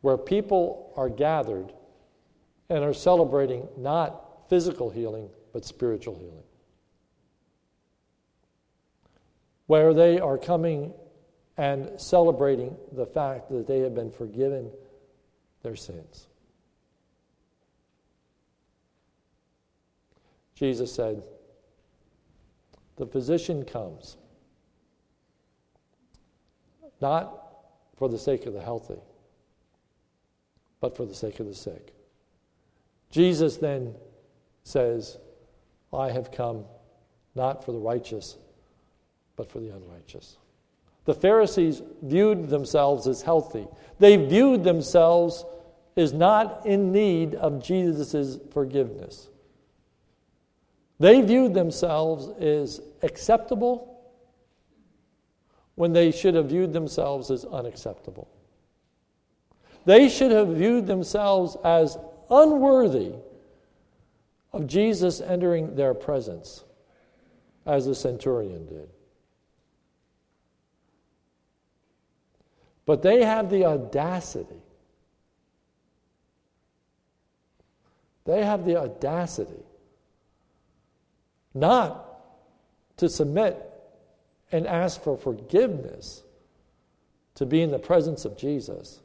where 0.01 0.17
people 0.17 0.91
are 0.97 1.07
gathered 1.07 1.71
and 2.69 2.83
are 2.83 2.93
celebrating 2.93 3.69
not 3.77 4.49
physical 4.49 4.89
healing, 4.89 5.29
but 5.53 5.63
spiritual 5.63 6.15
healing. 6.15 6.43
Where 9.67 9.93
they 9.93 10.19
are 10.19 10.37
coming 10.37 10.91
and 11.55 12.01
celebrating 12.01 12.75
the 12.91 13.05
fact 13.05 13.49
that 13.49 13.65
they 13.65 13.79
have 13.79 13.95
been 13.95 14.11
forgiven 14.11 14.71
their 15.63 15.77
sins. 15.77 16.28
Jesus 20.59 20.93
said, 20.93 21.23
The 22.97 23.05
physician 23.05 23.63
comes 23.63 24.17
not 26.99 27.45
for 27.95 28.09
the 28.09 28.19
sake 28.19 28.45
of 28.45 28.53
the 28.53 28.61
healthy, 28.61 28.99
but 30.81 30.97
for 30.97 31.05
the 31.05 31.15
sake 31.15 31.39
of 31.39 31.45
the 31.45 31.55
sick. 31.55 31.93
Jesus 33.09 33.55
then 33.55 33.95
says, 34.65 35.17
I 35.93 36.11
have 36.11 36.29
come 36.29 36.65
not 37.35 37.63
for 37.63 37.71
the 37.71 37.79
righteous, 37.79 38.37
but 39.37 39.49
for 39.49 39.61
the 39.61 39.69
unrighteous. 39.69 40.39
The 41.05 41.13
Pharisees 41.13 41.81
viewed 42.01 42.49
themselves 42.49 43.07
as 43.07 43.21
healthy. 43.21 43.65
They 43.97 44.17
viewed 44.17 44.65
themselves 44.65 45.45
as 45.95 46.11
not 46.11 46.65
in 46.65 46.91
need 46.91 47.35
of 47.35 47.63
Jesus' 47.63 48.37
forgiveness. 48.51 49.29
They 50.99 51.21
viewed 51.21 51.53
themselves 51.53 52.27
as 52.41 52.81
acceptable 53.01 54.01
when 55.75 55.93
they 55.93 56.11
should 56.11 56.35
have 56.35 56.49
viewed 56.49 56.73
themselves 56.73 57.31
as 57.31 57.45
unacceptable. 57.45 58.27
They 59.85 60.09
should 60.09 60.31
have 60.31 60.49
viewed 60.49 60.87
themselves 60.87 61.55
as 61.63 61.97
unworthy 62.29 63.13
of 64.51 64.67
Jesus 64.67 65.21
entering 65.21 65.75
their 65.75 65.93
presence, 65.93 66.65
as 67.65 67.85
the 67.85 67.95
centurion 67.95 68.65
did. 68.65 68.89
But 72.85 73.01
they 73.01 73.23
have 73.23 73.49
the 73.49 73.65
audacity. 73.65 74.61
They 78.25 78.43
have 78.43 78.65
the 78.65 78.75
audacity 78.75 79.63
not 81.53 82.05
to 82.97 83.09
submit 83.09 83.57
and 84.51 84.67
ask 84.67 85.01
for 85.01 85.17
forgiveness 85.17 86.23
to 87.35 87.45
be 87.45 87.61
in 87.61 87.71
the 87.71 87.79
presence 87.79 88.25
of 88.25 88.37
Jesus, 88.37 88.99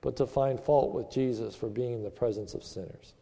but 0.00 0.16
to 0.16 0.26
find 0.26 0.60
fault 0.60 0.94
with 0.94 1.10
Jesus 1.10 1.54
for 1.54 1.68
being 1.68 1.92
in 1.92 2.02
the 2.02 2.10
presence 2.10 2.54
of 2.54 2.62
sinners. 2.62 3.14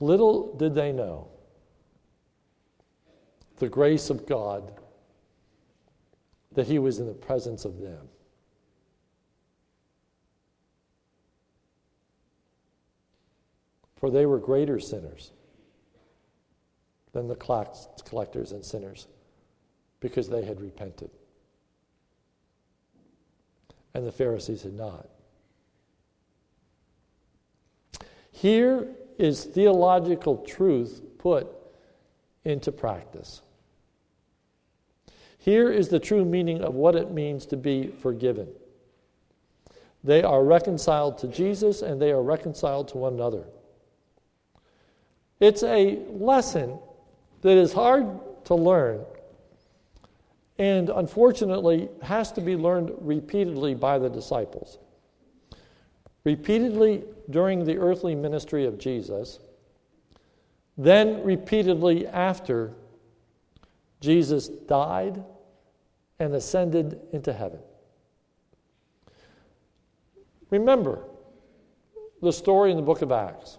Little 0.00 0.56
did 0.56 0.74
they 0.74 0.92
know 0.92 1.28
the 3.58 3.68
grace 3.68 4.10
of 4.10 4.26
God 4.26 4.72
that 6.52 6.66
He 6.66 6.78
was 6.78 6.98
in 6.98 7.06
the 7.06 7.14
presence 7.14 7.64
of 7.64 7.80
them. 7.80 8.08
For 14.04 14.10
they 14.10 14.26
were 14.26 14.38
greater 14.38 14.78
sinners 14.78 15.30
than 17.14 17.26
the 17.26 17.36
collectors 17.36 18.52
and 18.52 18.62
sinners 18.62 19.06
because 19.98 20.28
they 20.28 20.44
had 20.44 20.60
repented. 20.60 21.08
And 23.94 24.06
the 24.06 24.12
Pharisees 24.12 24.62
had 24.62 24.74
not. 24.74 25.08
Here 28.30 28.88
is 29.16 29.44
theological 29.44 30.36
truth 30.36 31.00
put 31.16 31.46
into 32.44 32.72
practice. 32.72 33.40
Here 35.38 35.72
is 35.72 35.88
the 35.88 35.98
true 35.98 36.26
meaning 36.26 36.60
of 36.60 36.74
what 36.74 36.94
it 36.94 37.10
means 37.10 37.46
to 37.46 37.56
be 37.56 37.86
forgiven. 37.86 38.48
They 40.02 40.22
are 40.22 40.44
reconciled 40.44 41.16
to 41.20 41.26
Jesus 41.26 41.80
and 41.80 42.02
they 42.02 42.12
are 42.12 42.22
reconciled 42.22 42.88
to 42.88 42.98
one 42.98 43.14
another. 43.14 43.46
It's 45.40 45.62
a 45.62 45.98
lesson 46.08 46.78
that 47.42 47.56
is 47.56 47.72
hard 47.72 48.06
to 48.46 48.54
learn 48.54 49.04
and 50.58 50.88
unfortunately 50.90 51.88
has 52.02 52.30
to 52.32 52.40
be 52.40 52.56
learned 52.56 52.92
repeatedly 53.00 53.74
by 53.74 53.98
the 53.98 54.08
disciples. 54.08 54.78
Repeatedly 56.22 57.04
during 57.30 57.64
the 57.64 57.76
earthly 57.76 58.14
ministry 58.14 58.64
of 58.64 58.78
Jesus, 58.78 59.40
then 60.78 61.22
repeatedly 61.24 62.06
after 62.06 62.72
Jesus 64.00 64.48
died 64.48 65.22
and 66.18 66.34
ascended 66.34 67.00
into 67.12 67.32
heaven. 67.32 67.60
Remember 70.50 71.04
the 72.22 72.32
story 72.32 72.70
in 72.70 72.76
the 72.76 72.82
book 72.82 73.02
of 73.02 73.10
Acts. 73.10 73.58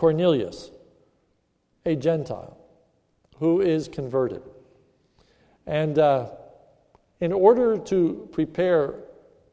Cornelius, 0.00 0.70
a 1.84 1.94
Gentile 1.94 2.56
who 3.36 3.60
is 3.60 3.86
converted. 3.86 4.40
And 5.66 5.98
uh, 5.98 6.30
in 7.20 7.34
order 7.34 7.76
to 7.76 8.26
prepare 8.32 8.94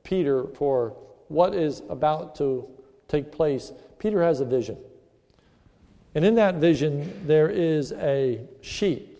Peter 0.04 0.46
for 0.56 0.96
what 1.28 1.54
is 1.54 1.82
about 1.90 2.36
to 2.36 2.66
take 3.10 3.30
place, 3.30 3.74
Peter 4.00 4.24
has 4.24 4.40
a 4.40 4.46
vision. 4.46 4.78
And 6.16 6.24
in 6.24 6.36
that 6.36 6.56
vision, 6.56 7.28
there 7.28 7.50
is 7.50 7.92
a 7.92 8.40
sheet 8.62 9.20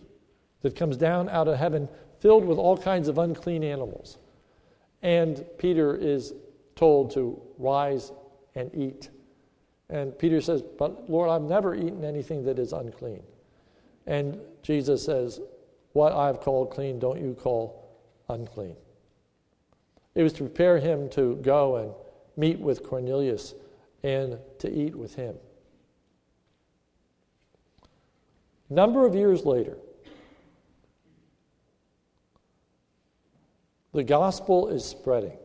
that 0.62 0.74
comes 0.74 0.96
down 0.96 1.28
out 1.28 1.46
of 1.46 1.58
heaven 1.58 1.90
filled 2.20 2.46
with 2.46 2.56
all 2.56 2.78
kinds 2.78 3.06
of 3.06 3.18
unclean 3.18 3.62
animals. 3.62 4.16
And 5.02 5.44
Peter 5.58 5.94
is 5.94 6.32
told 6.74 7.10
to 7.10 7.38
rise 7.58 8.12
and 8.54 8.74
eat. 8.74 9.10
And 9.90 10.18
Peter 10.18 10.40
says, 10.40 10.62
But 10.62 11.08
Lord, 11.08 11.30
I've 11.30 11.48
never 11.48 11.74
eaten 11.74 12.04
anything 12.04 12.44
that 12.44 12.58
is 12.58 12.72
unclean. 12.72 13.22
And 14.06 14.38
Jesus 14.62 15.04
says, 15.04 15.40
What 15.92 16.12
I've 16.12 16.40
called 16.40 16.70
clean, 16.70 16.98
don't 16.98 17.20
you 17.20 17.34
call 17.34 17.88
unclean. 18.28 18.76
It 20.14 20.22
was 20.22 20.32
to 20.34 20.44
prepare 20.44 20.78
him 20.78 21.08
to 21.10 21.36
go 21.36 21.76
and 21.76 21.92
meet 22.36 22.58
with 22.58 22.82
Cornelius 22.82 23.54
and 24.02 24.38
to 24.58 24.70
eat 24.70 24.94
with 24.94 25.14
him. 25.14 25.36
Number 28.70 29.06
of 29.06 29.14
years 29.14 29.44
later, 29.46 29.78
the 33.94 34.04
gospel 34.04 34.68
is 34.68 34.84
spreading. 34.84 35.38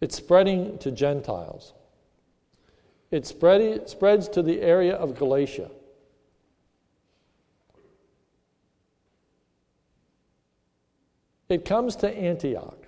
It's 0.00 0.16
spreading 0.16 0.78
to 0.78 0.90
Gentiles. 0.90 1.72
It 3.10 3.26
spread, 3.26 3.88
spreads 3.88 4.28
to 4.30 4.42
the 4.42 4.60
area 4.60 4.94
of 4.94 5.16
Galatia. 5.16 5.70
It 11.48 11.64
comes 11.64 11.96
to 11.96 12.10
Antioch. 12.10 12.78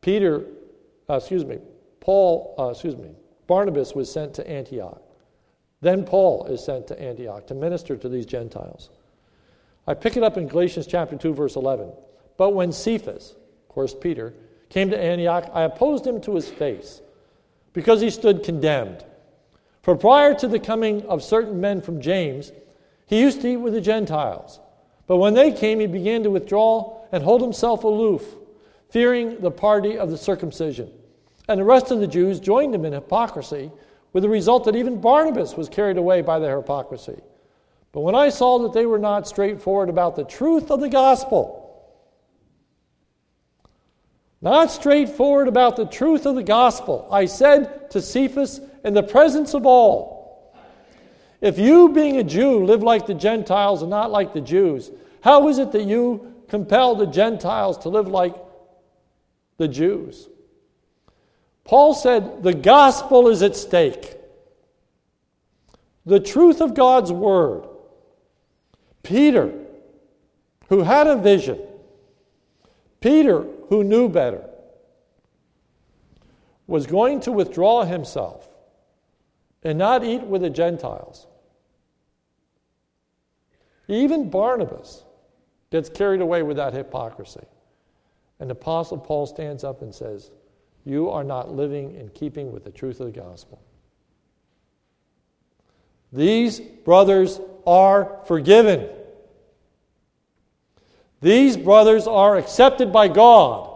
Peter, 0.00 0.44
uh, 1.10 1.14
excuse 1.14 1.44
me, 1.44 1.58
Paul, 2.00 2.54
uh, 2.58 2.68
excuse 2.68 2.96
me, 2.96 3.10
Barnabas 3.46 3.94
was 3.94 4.10
sent 4.10 4.34
to 4.34 4.48
Antioch. 4.48 5.02
Then 5.80 6.04
Paul 6.04 6.46
is 6.46 6.64
sent 6.64 6.86
to 6.88 7.00
Antioch 7.00 7.46
to 7.48 7.54
minister 7.54 7.96
to 7.96 8.08
these 8.08 8.26
Gentiles. 8.26 8.90
I 9.86 9.94
pick 9.94 10.16
it 10.16 10.22
up 10.22 10.36
in 10.36 10.46
Galatians 10.46 10.86
chapter 10.86 11.16
2, 11.16 11.34
verse 11.34 11.56
11. 11.56 11.92
But 12.36 12.50
when 12.50 12.72
Cephas, 12.72 13.32
of 13.32 13.68
course, 13.68 13.94
Peter, 13.94 14.34
came 14.68 14.90
to 14.90 14.98
Antioch, 14.98 15.50
I 15.52 15.62
opposed 15.62 16.06
him 16.06 16.20
to 16.22 16.34
his 16.34 16.48
face, 16.48 17.00
because 17.72 18.00
he 18.00 18.10
stood 18.10 18.42
condemned. 18.42 19.04
For 19.82 19.96
prior 19.96 20.34
to 20.34 20.48
the 20.48 20.58
coming 20.58 21.02
of 21.06 21.22
certain 21.22 21.60
men 21.60 21.80
from 21.80 22.00
James, 22.00 22.52
he 23.06 23.20
used 23.20 23.40
to 23.40 23.48
eat 23.48 23.56
with 23.56 23.72
the 23.72 23.80
Gentiles. 23.80 24.60
But 25.06 25.16
when 25.16 25.34
they 25.34 25.52
came, 25.52 25.80
he 25.80 25.86
began 25.86 26.22
to 26.24 26.30
withdraw 26.30 27.00
and 27.10 27.22
hold 27.22 27.40
himself 27.40 27.84
aloof, 27.84 28.36
fearing 28.90 29.40
the 29.40 29.50
party 29.50 29.98
of 29.98 30.10
the 30.10 30.18
circumcision. 30.18 30.92
And 31.48 31.58
the 31.58 31.64
rest 31.64 31.90
of 31.90 32.00
the 32.00 32.06
Jews 32.06 32.40
joined 32.40 32.74
him 32.74 32.84
in 32.84 32.92
hypocrisy, 32.92 33.70
with 34.12 34.22
the 34.22 34.28
result 34.28 34.64
that 34.64 34.76
even 34.76 35.00
Barnabas 35.00 35.56
was 35.56 35.68
carried 35.68 35.96
away 35.96 36.20
by 36.20 36.38
their 36.38 36.56
hypocrisy. 36.58 37.20
But 37.92 38.00
when 38.00 38.14
I 38.14 38.28
saw 38.28 38.58
that 38.60 38.74
they 38.74 38.84
were 38.84 38.98
not 38.98 39.26
straightforward 39.26 39.88
about 39.88 40.16
the 40.16 40.24
truth 40.24 40.70
of 40.70 40.80
the 40.80 40.88
gospel, 40.90 41.67
not 44.40 44.70
straightforward 44.70 45.48
about 45.48 45.76
the 45.76 45.86
truth 45.86 46.26
of 46.26 46.36
the 46.36 46.42
gospel, 46.42 47.08
I 47.10 47.26
said 47.26 47.90
to 47.90 48.00
Cephas 48.00 48.60
in 48.84 48.94
the 48.94 49.02
presence 49.02 49.54
of 49.54 49.66
all, 49.66 50.54
If 51.40 51.58
you, 51.58 51.88
being 51.88 52.18
a 52.18 52.24
Jew, 52.24 52.64
live 52.64 52.82
like 52.82 53.06
the 53.06 53.14
Gentiles 53.14 53.82
and 53.82 53.90
not 53.90 54.10
like 54.10 54.32
the 54.32 54.40
Jews, 54.40 54.90
how 55.20 55.48
is 55.48 55.58
it 55.58 55.72
that 55.72 55.84
you 55.84 56.34
compel 56.48 56.94
the 56.94 57.06
Gentiles 57.06 57.78
to 57.78 57.88
live 57.88 58.08
like 58.08 58.36
the 59.56 59.68
Jews? 59.68 60.28
Paul 61.64 61.92
said, 61.94 62.42
The 62.42 62.54
gospel 62.54 63.28
is 63.28 63.42
at 63.42 63.56
stake. 63.56 64.14
The 66.06 66.20
truth 66.20 66.60
of 66.60 66.74
God's 66.74 67.12
word. 67.12 67.68
Peter, 69.02 69.52
who 70.68 70.82
had 70.82 71.06
a 71.06 71.16
vision, 71.16 71.60
Peter, 73.00 73.46
who 73.68 73.84
knew 73.84 74.08
better, 74.08 74.44
was 76.66 76.86
going 76.86 77.20
to 77.20 77.32
withdraw 77.32 77.84
himself 77.84 78.48
and 79.62 79.78
not 79.78 80.04
eat 80.04 80.22
with 80.22 80.42
the 80.42 80.50
Gentiles. 80.50 81.26
Even 83.88 84.28
Barnabas 84.28 85.04
gets 85.70 85.88
carried 85.88 86.20
away 86.20 86.42
with 86.42 86.56
that 86.58 86.74
hypocrisy. 86.74 87.44
And 88.40 88.50
the 88.50 88.52
Apostle 88.52 88.98
Paul 88.98 89.26
stands 89.26 89.64
up 89.64 89.82
and 89.82 89.94
says, 89.94 90.30
You 90.84 91.10
are 91.10 91.24
not 91.24 91.50
living 91.50 91.94
in 91.94 92.08
keeping 92.10 92.52
with 92.52 92.64
the 92.64 92.70
truth 92.70 93.00
of 93.00 93.12
the 93.12 93.20
gospel. 93.20 93.60
These 96.12 96.60
brothers 96.60 97.40
are 97.66 98.20
forgiven. 98.26 98.88
These 101.20 101.56
brothers 101.56 102.06
are 102.06 102.36
accepted 102.36 102.92
by 102.92 103.08
God. 103.08 103.68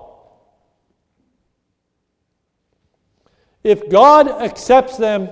If 3.64 3.88
God 3.88 4.28
accepts 4.28 4.97
them, 4.97 5.30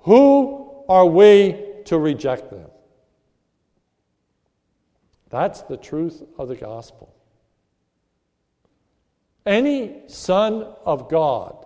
who 0.00 0.84
are 0.88 1.06
we 1.06 1.56
to 1.86 1.98
reject 1.98 2.50
them? 2.50 2.70
That's 5.28 5.62
the 5.62 5.76
truth 5.76 6.22
of 6.38 6.48
the 6.48 6.56
gospel. 6.56 7.14
Any 9.46 10.02
son 10.08 10.74
of 10.84 11.08
God, 11.08 11.64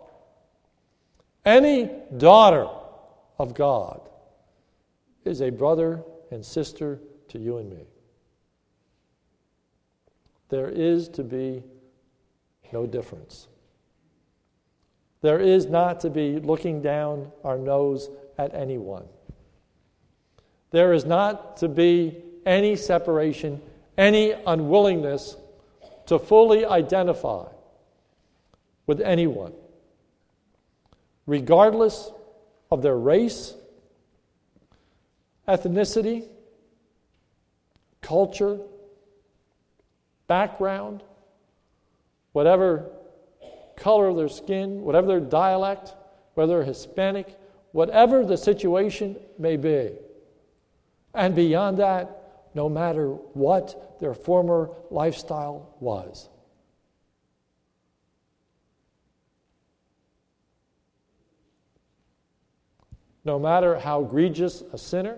any 1.45 1.91
daughter 2.17 2.69
of 3.39 3.55
God, 3.55 4.09
is 5.25 5.41
a 5.41 5.51
brother 5.51 6.03
and 6.31 6.45
sister 6.45 7.01
to 7.29 7.39
you 7.39 7.59
and 7.59 7.71
me. 7.71 7.85
There 10.49 10.69
is 10.69 11.09
to 11.11 11.25
be 11.25 11.63
no 12.73 12.87
difference. 12.87 13.49
There 15.21 15.41
is 15.41 15.67
not 15.67 16.01
to 16.01 16.11
be 16.11 16.39
looking 16.39 16.83
down 16.83 17.33
our 17.45 17.57
nose 17.57 18.11
at 18.37 18.55
anyone. 18.55 19.05
There 20.71 20.93
is 20.93 21.05
not 21.05 21.57
to 21.59 21.69
be 21.69 22.23
any 22.45 22.77
separation, 22.77 23.63
any 23.97 24.33
unwillingness 24.33 25.37
to 26.07 26.19
fully 26.19 26.67
identify 26.67 27.47
with 28.87 29.01
anyone, 29.01 29.53
regardless 31.27 32.11
of 32.71 32.83
their 32.83 32.99
race, 32.99 33.55
ethnicity, 35.49 36.29
culture, 38.03 38.59
background, 40.27 41.03
whatever 42.33 42.91
color 43.77 44.09
of 44.09 44.17
their 44.17 44.29
skin, 44.29 44.83
whatever 44.83 45.07
their 45.07 45.21
dialect, 45.21 45.95
whether 46.35 46.63
Hispanic, 46.63 47.39
whatever 47.73 48.25
the 48.25 48.37
situation 48.37 49.17
may 49.39 49.57
be. 49.57 49.93
And 51.13 51.35
beyond 51.35 51.79
that, 51.79 52.49
no 52.55 52.69
matter 52.69 53.09
what 53.09 53.99
their 54.01 54.15
former 54.15 54.71
lifestyle 54.91 55.75
was. 55.81 56.29
No 63.25 63.39
matter 63.39 63.79
how 63.79 64.05
egregious 64.05 64.63
a 64.73 64.79
sinner, 64.79 65.17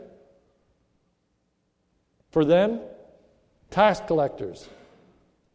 for 2.31 2.45
them, 2.45 2.81
tax 3.71 4.01
collectors, 4.07 4.69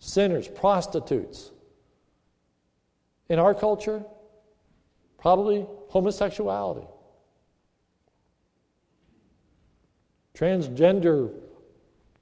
sinners, 0.01 0.47
prostitutes. 0.47 1.51
In 3.29 3.39
our 3.39 3.53
culture, 3.53 4.03
probably 5.17 5.65
homosexuality, 5.87 6.85
transgender, 10.35 11.31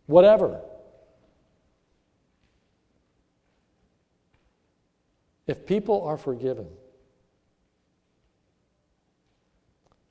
whatever. 0.06 0.62
If 5.48 5.66
people 5.66 6.04
are 6.04 6.18
forgiven, 6.18 6.68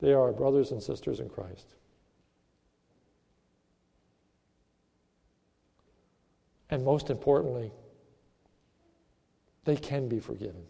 they 0.01 0.15
are 0.15 0.33
brothers 0.33 0.73
and 0.73 0.83
sisters 0.83 1.21
in 1.21 1.29
Christ. 1.29 1.75
And 6.71 6.85
most 6.85 7.11
importantly, 7.11 7.73
they 9.65 9.77
can 9.77 10.09
be 10.09 10.19
forgiven. 10.19 10.65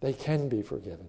They 0.00 0.12
can 0.12 0.48
be 0.48 0.62
forgiven. 0.62 1.08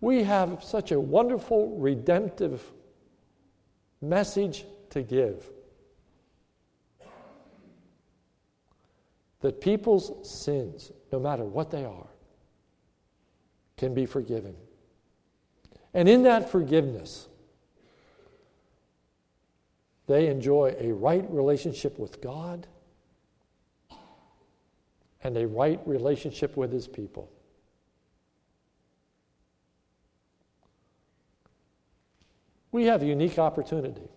We 0.00 0.22
have 0.24 0.62
such 0.62 0.92
a 0.92 1.00
wonderful 1.00 1.76
redemptive 1.78 2.62
message 4.00 4.64
to 4.90 5.02
give. 5.02 5.44
That 9.40 9.60
people's 9.60 10.28
sins, 10.28 10.92
no 11.12 11.18
matter 11.18 11.44
what 11.44 11.70
they 11.70 11.84
are, 11.84 12.08
can 13.76 13.94
be 13.94 14.06
forgiven. 14.06 14.54
And 15.92 16.08
in 16.08 16.22
that 16.22 16.50
forgiveness, 16.50 17.28
they 20.06 20.28
enjoy 20.28 20.74
a 20.78 20.92
right 20.92 21.24
relationship 21.30 21.98
with 21.98 22.20
God 22.20 22.66
and 25.22 25.36
a 25.36 25.46
right 25.46 25.80
relationship 25.86 26.56
with 26.56 26.72
His 26.72 26.86
people. 26.86 27.30
We 32.70 32.84
have 32.84 33.02
a 33.02 33.06
unique 33.06 33.38
opportunity. 33.38 34.08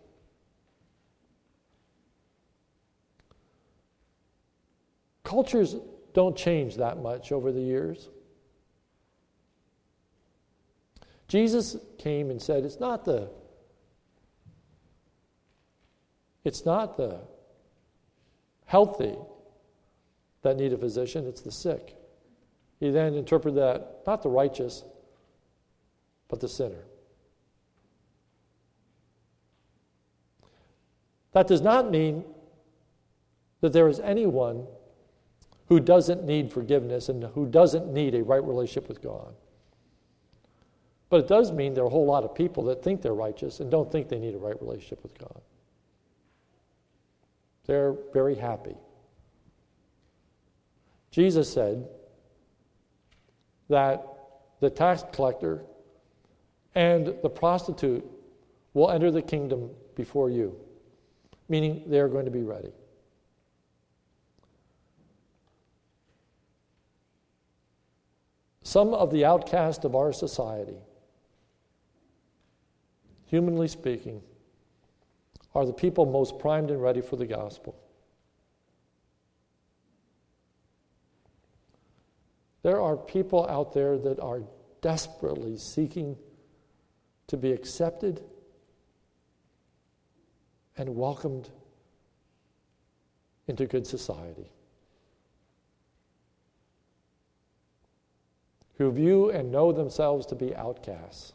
Cultures 5.24 5.76
don't 6.14 6.36
change 6.36 6.76
that 6.76 7.02
much 7.02 7.32
over 7.32 7.52
the 7.52 7.62
years. 7.62 8.10
Jesus 11.28 11.78
came 11.98 12.32
and 12.32 12.42
said, 12.42 12.66
It's 12.66 12.80
not 12.80 13.06
the 13.06 13.30
it's 16.44 16.66
not 16.66 16.98
the 16.98 17.20
healthy 18.66 19.16
that 20.42 20.58
need 20.58 20.74
a 20.74 20.78
physician, 20.78 21.28
it's 21.28 21.42
the 21.42 21.52
sick. 21.52 21.96
He 22.80 22.92
then 22.92 23.14
interpreted 23.14 23.58
that 23.58 24.04
not 24.08 24.24
the 24.24 24.30
righteous, 24.30 24.84
but 26.28 26.40
the 26.40 26.48
sinner. 26.48 26.84
That 31.34 31.48
does 31.48 31.62
not 31.62 31.92
mean 31.92 32.24
that 33.62 33.74
there 33.74 33.88
is 33.88 34.00
anyone 34.00 34.66
who 35.68 35.80
doesn't 35.80 36.24
need 36.24 36.52
forgiveness 36.52 37.10
and 37.10 37.24
who 37.24 37.46
doesn't 37.46 37.92
need 37.94 38.16
a 38.16 38.24
right 38.24 38.44
relationship 38.44 38.88
with 38.88 39.02
God. 39.02 39.36
But 41.10 41.22
it 41.22 41.28
does 41.28 41.52
mean 41.52 41.74
there 41.74 41.84
are 41.84 41.88
a 41.88 41.92
whole 41.92 42.06
lot 42.06 42.24
of 42.24 42.34
people 42.34 42.64
that 42.66 42.84
think 42.84 43.02
they're 43.02 43.14
righteous 43.14 43.60
and 43.60 43.70
don't 43.70 43.92
think 43.92 44.10
they 44.10 44.20
need 44.20 44.36
a 44.36 44.40
right 44.40 44.60
relationship 44.62 45.04
with 45.04 45.18
God. 45.18 45.42
They're 47.70 47.96
very 48.14 48.34
happy 48.34 48.76
Jesus 51.12 51.54
said 51.54 51.88
that 53.70 54.04
the 54.60 54.72
tax 54.72 55.04
collector 55.12 55.62
and 56.74 57.14
the 57.22 57.30
prostitute 57.30 58.04
will 58.74 58.90
enter 58.90 59.12
the 59.12 59.22
kingdom 59.22 59.70
before 59.96 60.32
you, 60.32 60.56
meaning 61.48 61.84
they're 61.86 62.08
going 62.08 62.26
to 62.26 62.32
be 62.32 62.42
ready. 62.42 62.72
Some 68.64 68.96
of 68.96 69.12
the 69.12 69.26
outcasts 69.26 69.86
of 69.86 69.96
our 69.96 70.12
society, 70.12 70.78
humanly 73.26 73.68
speaking, 73.68 74.22
are 75.56 75.66
the 75.66 75.74
people 75.74 76.06
most 76.06 76.40
primed 76.40 76.70
and 76.70 76.82
ready 76.82 77.02
for 77.02 77.16
the 77.16 77.26
gospel. 77.26 77.76
There 82.62 82.82
are 82.82 82.98
people 82.98 83.48
out 83.48 83.74
there 83.74 83.98
that 83.98 84.20
are 84.20 84.42
desperately 84.82 85.58
seeking 85.58 86.18
to 87.28 87.38
be 87.38 87.52
accepted 87.52 88.24
and 90.78 90.96
welcomed 90.96 91.50
into 93.48 93.66
good 93.66 93.88
society. 93.88 94.52
Who 98.78 98.92
view 98.92 99.30
and 99.30 99.52
know 99.52 99.72
themselves 99.72 100.26
to 100.28 100.36
be 100.36 100.56
outcasts. 100.56 101.34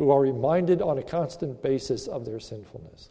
Who 0.00 0.10
are 0.10 0.20
reminded 0.20 0.80
on 0.80 0.96
a 0.96 1.02
constant 1.02 1.62
basis 1.62 2.06
of 2.06 2.24
their 2.24 2.40
sinfulness. 2.40 3.10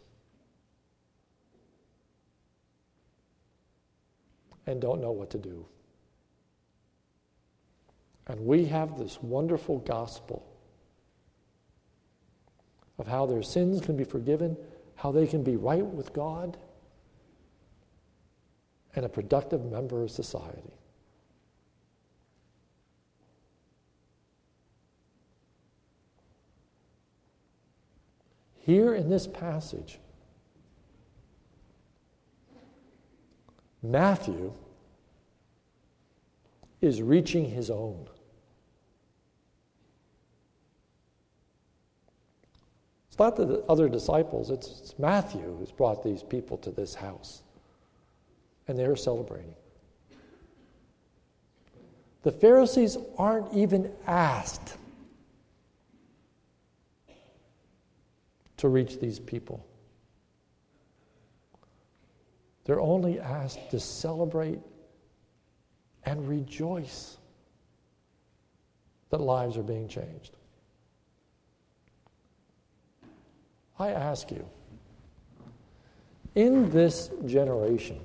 and 4.70 4.80
don't 4.80 5.00
know 5.00 5.10
what 5.10 5.30
to 5.30 5.38
do. 5.38 5.66
And 8.28 8.46
we 8.46 8.66
have 8.66 8.98
this 8.98 9.20
wonderful 9.20 9.78
gospel 9.78 10.46
of 12.98 13.08
how 13.08 13.26
their 13.26 13.42
sins 13.42 13.80
can 13.80 13.96
be 13.96 14.04
forgiven, 14.04 14.56
how 14.94 15.10
they 15.10 15.26
can 15.26 15.42
be 15.42 15.56
right 15.56 15.84
with 15.84 16.12
God, 16.12 16.56
and 18.94 19.04
a 19.04 19.08
productive 19.08 19.64
member 19.64 20.04
of 20.04 20.10
society. 20.10 20.74
Here 28.60 28.94
in 28.94 29.08
this 29.08 29.26
passage, 29.26 29.98
Matthew 33.82 34.52
is 36.80 37.02
reaching 37.02 37.46
his 37.46 37.70
own. 37.70 38.06
It's 43.08 43.18
not 43.18 43.36
the 43.36 43.64
other 43.68 43.88
disciples, 43.88 44.50
it's, 44.50 44.80
it's 44.80 44.98
Matthew 44.98 45.56
who's 45.58 45.72
brought 45.72 46.02
these 46.02 46.22
people 46.22 46.56
to 46.58 46.70
this 46.70 46.94
house. 46.94 47.42
And 48.68 48.78
they're 48.78 48.96
celebrating. 48.96 49.54
The 52.22 52.32
Pharisees 52.32 52.98
aren't 53.16 53.52
even 53.54 53.90
asked 54.06 54.76
to 58.60 58.68
reach 58.68 59.00
these 59.00 59.18
people. 59.18 59.66
They're 62.64 62.80
only 62.80 63.18
asked 63.18 63.70
to 63.70 63.80
celebrate 63.80 64.60
and 66.04 66.28
rejoice 66.28 67.16
that 69.08 69.18
lives 69.18 69.56
are 69.56 69.62
being 69.62 69.88
changed. 69.88 70.36
I 73.78 73.92
ask 73.92 74.30
you, 74.30 74.46
in 76.34 76.68
this 76.68 77.10
generation, 77.24 77.98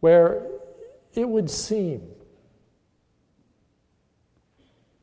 where 0.00 0.46
it 1.12 1.28
would 1.28 1.50
seem 1.50 2.00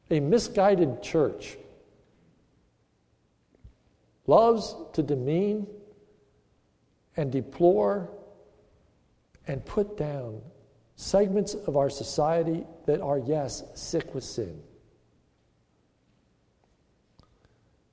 a 0.10 0.20
misguided 0.20 1.04
church 1.04 1.58
loves 4.32 4.76
to 4.94 5.04
demean 5.04 5.68
and 7.18 7.34
deplore 7.34 8.10
and 9.46 9.66
put 9.66 9.98
down 9.98 10.42
segments 10.96 11.54
of 11.54 11.76
our 11.76 11.90
society 11.90 12.64
that 12.86 13.02
are, 13.02 13.20
yes, 13.20 13.62
sick 13.76 14.16
with 14.16 14.24
sin. 14.24 14.58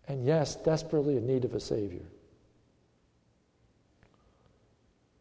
And 0.07 0.25
yes, 0.25 0.55
desperately 0.55 1.17
in 1.17 1.27
need 1.27 1.45
of 1.45 1.55
a 1.55 1.61
Savior. 1.61 2.07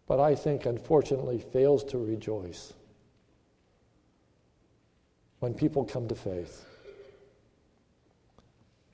But 0.05 0.19
I 0.19 0.35
think, 0.35 0.67
unfortunately, 0.67 1.39
fails 1.39 1.83
to 1.85 1.97
rejoice 1.97 2.73
when 5.39 5.55
people 5.55 5.83
come 5.83 6.07
to 6.09 6.15
faith 6.15 6.63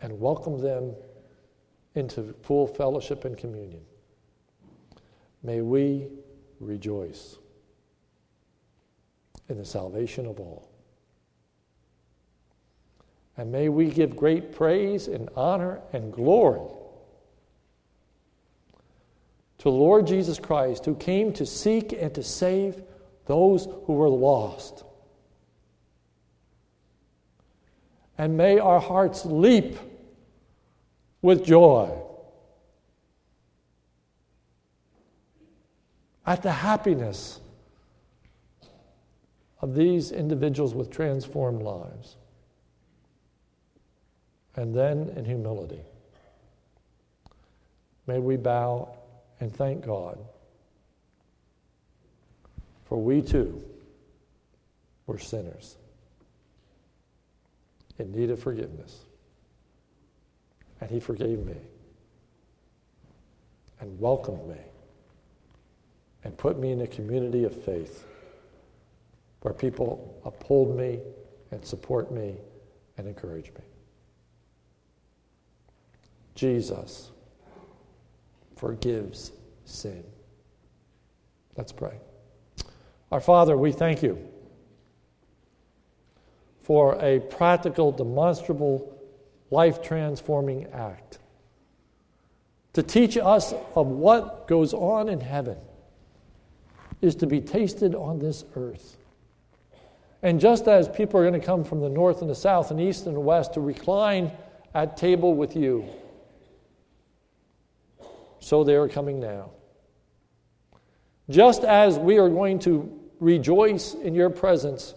and 0.01 0.21
welcome 0.21 0.61
them 0.61 0.95
into 1.95 2.33
full 2.41 2.67
fellowship 2.67 3.25
and 3.25 3.37
communion. 3.37 3.81
May 5.43 5.61
we 5.61 6.07
rejoice 6.59 7.37
in 9.49 9.57
the 9.57 9.65
salvation 9.65 10.25
of 10.25 10.39
all. 10.39 10.69
And 13.35 13.51
may 13.51 13.69
we 13.69 13.87
give 13.87 14.15
great 14.15 14.53
praise 14.53 15.07
and 15.07 15.29
honor 15.35 15.81
and 15.91 16.13
glory 16.13 16.61
to 19.57 19.63
the 19.63 19.71
Lord 19.71 20.07
Jesus 20.07 20.39
Christ, 20.39 20.85
who 20.85 20.95
came 20.95 21.31
to 21.33 21.45
seek 21.45 21.93
and 21.93 22.13
to 22.15 22.23
save 22.23 22.81
those 23.25 23.65
who 23.85 23.93
were 23.93 24.09
lost. 24.09 24.83
And 28.17 28.37
may 28.37 28.59
our 28.59 28.79
hearts 28.79 29.25
leap 29.25 29.77
with 31.23 31.43
joy 31.43 31.89
at 36.25 36.43
the 36.43 36.51
happiness 36.51 37.39
of 39.61 39.73
these 39.73 40.11
individuals 40.11 40.75
with 40.75 40.91
transformed 40.91 41.63
lives. 41.63 42.17
And 44.55 44.75
then 44.75 45.13
in 45.15 45.23
humility, 45.23 45.79
may 48.05 48.19
we 48.19 48.35
bow 48.35 48.89
and 49.39 49.55
thank 49.55 49.85
God 49.85 50.19
for 52.83 53.01
we 53.01 53.21
too 53.21 53.63
were 55.07 55.17
sinners 55.17 55.77
in 57.97 58.11
need 58.11 58.29
of 58.29 58.41
forgiveness. 58.41 59.05
And 60.83 60.91
He 60.91 60.99
forgave 60.99 61.45
me 61.45 61.55
and 63.79 63.97
welcomed 64.01 64.45
me 64.49 64.59
and 66.25 66.37
put 66.37 66.59
me 66.59 66.73
in 66.73 66.81
a 66.81 66.87
community 66.87 67.45
of 67.45 67.55
faith 67.63 68.05
where 69.43 69.53
people 69.53 70.21
uphold 70.25 70.77
me 70.77 70.99
and 71.51 71.63
support 71.63 72.11
me 72.11 72.35
and 72.97 73.07
encourage 73.07 73.45
me. 73.53 73.61
Jesus 76.35 77.11
forgives 78.57 79.31
sin. 79.63 80.03
Let's 81.55 81.71
pray. 81.71 81.97
Our 83.09 83.21
Father, 83.21 83.55
we 83.55 83.71
thank 83.71 84.03
you 84.03 84.19
for 86.61 87.01
a 87.01 87.21
practical, 87.21 87.93
demonstrable, 87.93 88.92
life 89.53 89.81
transforming 89.81 90.65
act 90.73 91.19
to 92.73 92.81
teach 92.81 93.17
us 93.17 93.53
of 93.75 93.87
what 93.87 94.47
goes 94.47 94.73
on 94.73 95.07
in 95.07 95.21
heaven 95.21 95.57
is 97.01 97.15
to 97.15 97.27
be 97.27 97.39
tasted 97.39 97.93
on 97.93 98.19
this 98.19 98.43
earth. 98.55 98.97
And 100.23 100.39
just 100.39 100.67
as 100.67 100.89
people 100.89 101.19
are 101.19 101.29
going 101.29 101.39
to 101.39 101.45
come 101.45 101.63
from 101.63 101.81
the 101.81 101.89
north 101.89 102.21
and 102.21 102.29
the 102.29 102.35
south 102.35 102.71
and 102.71 102.81
east 102.81 103.05
and 103.05 103.15
the 103.15 103.19
west 103.19 103.53
to 103.53 103.61
recline 103.61 104.31
at 104.73 104.97
table 104.97 105.35
with 105.35 105.55
you, 105.55 105.85
so 108.39 108.63
they 108.63 108.75
are 108.75 108.89
coming 108.89 109.19
now. 109.19 109.51
Just 111.29 111.63
as 111.63 111.99
we 111.99 112.17
are 112.17 112.29
going 112.29 112.59
to 112.59 112.99
rejoice 113.19 113.93
in 113.93 114.15
your 114.15 114.29
presence 114.29 114.93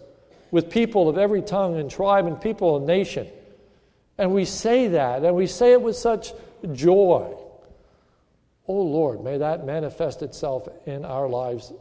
with 0.49 0.69
people 0.69 1.07
of 1.07 1.17
every 1.17 1.41
tongue 1.41 1.77
and 1.77 1.91
tribe 1.91 2.25
and 2.25 2.41
people 2.41 2.77
and 2.77 2.87
nation, 2.87 3.27
and 4.17 4.33
we 4.33 4.45
say 4.45 4.89
that, 4.89 5.23
and 5.23 5.35
we 5.35 5.47
say 5.47 5.73
it 5.73 5.81
with 5.81 5.95
such 5.95 6.33
joy. 6.71 7.35
Oh 8.67 8.81
Lord, 8.81 9.23
may 9.23 9.37
that 9.37 9.65
manifest 9.65 10.21
itself 10.21 10.67
in 10.85 11.05
our 11.05 11.29
lives 11.29 11.71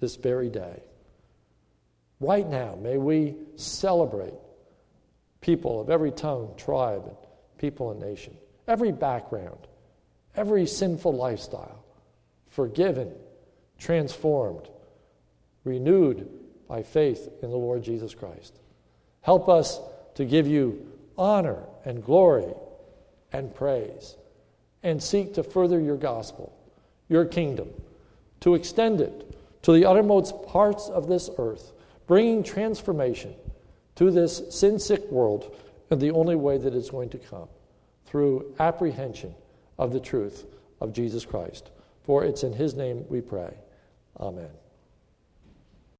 this 0.00 0.16
very 0.16 0.48
day. 0.48 0.82
Right 2.18 2.48
now, 2.48 2.76
may 2.80 2.98
we 2.98 3.34
celebrate 3.56 4.34
people 5.40 5.80
of 5.80 5.90
every 5.90 6.10
tongue, 6.10 6.52
tribe, 6.56 7.04
and 7.06 7.16
people, 7.58 7.90
and 7.90 8.00
nation, 8.00 8.36
every 8.66 8.92
background, 8.92 9.58
every 10.36 10.66
sinful 10.66 11.14
lifestyle, 11.14 11.84
forgiven, 12.48 13.12
transformed, 13.78 14.68
renewed 15.64 16.28
by 16.68 16.82
faith 16.82 17.28
in 17.42 17.50
the 17.50 17.56
Lord 17.56 17.82
Jesus 17.82 18.14
Christ. 18.14 18.58
Help 19.22 19.48
us 19.48 19.80
to 20.14 20.24
give 20.24 20.46
you 20.46 20.86
honor 21.20 21.62
and 21.84 22.02
glory 22.02 22.52
and 23.32 23.54
praise 23.54 24.16
and 24.82 25.00
seek 25.02 25.34
to 25.34 25.42
further 25.42 25.78
your 25.78 25.98
gospel, 25.98 26.58
your 27.08 27.26
kingdom, 27.26 27.68
to 28.40 28.54
extend 28.54 29.00
it 29.00 29.38
to 29.62 29.72
the 29.72 29.84
uttermost 29.84 30.34
parts 30.46 30.88
of 30.88 31.06
this 31.06 31.28
earth, 31.38 31.72
bringing 32.06 32.42
transformation 32.42 33.34
to 33.96 34.10
this 34.10 34.42
sin 34.48 34.78
sick 34.78 35.08
world 35.10 35.54
in 35.90 35.98
the 35.98 36.10
only 36.10 36.36
way 36.36 36.56
that 36.56 36.74
it's 36.74 36.90
going 36.90 37.10
to 37.10 37.18
come 37.18 37.48
through 38.06 38.54
apprehension 38.58 39.34
of 39.78 39.92
the 39.92 40.00
truth 40.00 40.46
of 40.80 40.92
Jesus 40.94 41.26
Christ. 41.26 41.70
For 42.04 42.24
it's 42.24 42.42
in 42.42 42.54
his 42.54 42.74
name 42.74 43.04
we 43.08 43.20
pray. 43.20 43.52
Amen. 44.18 44.59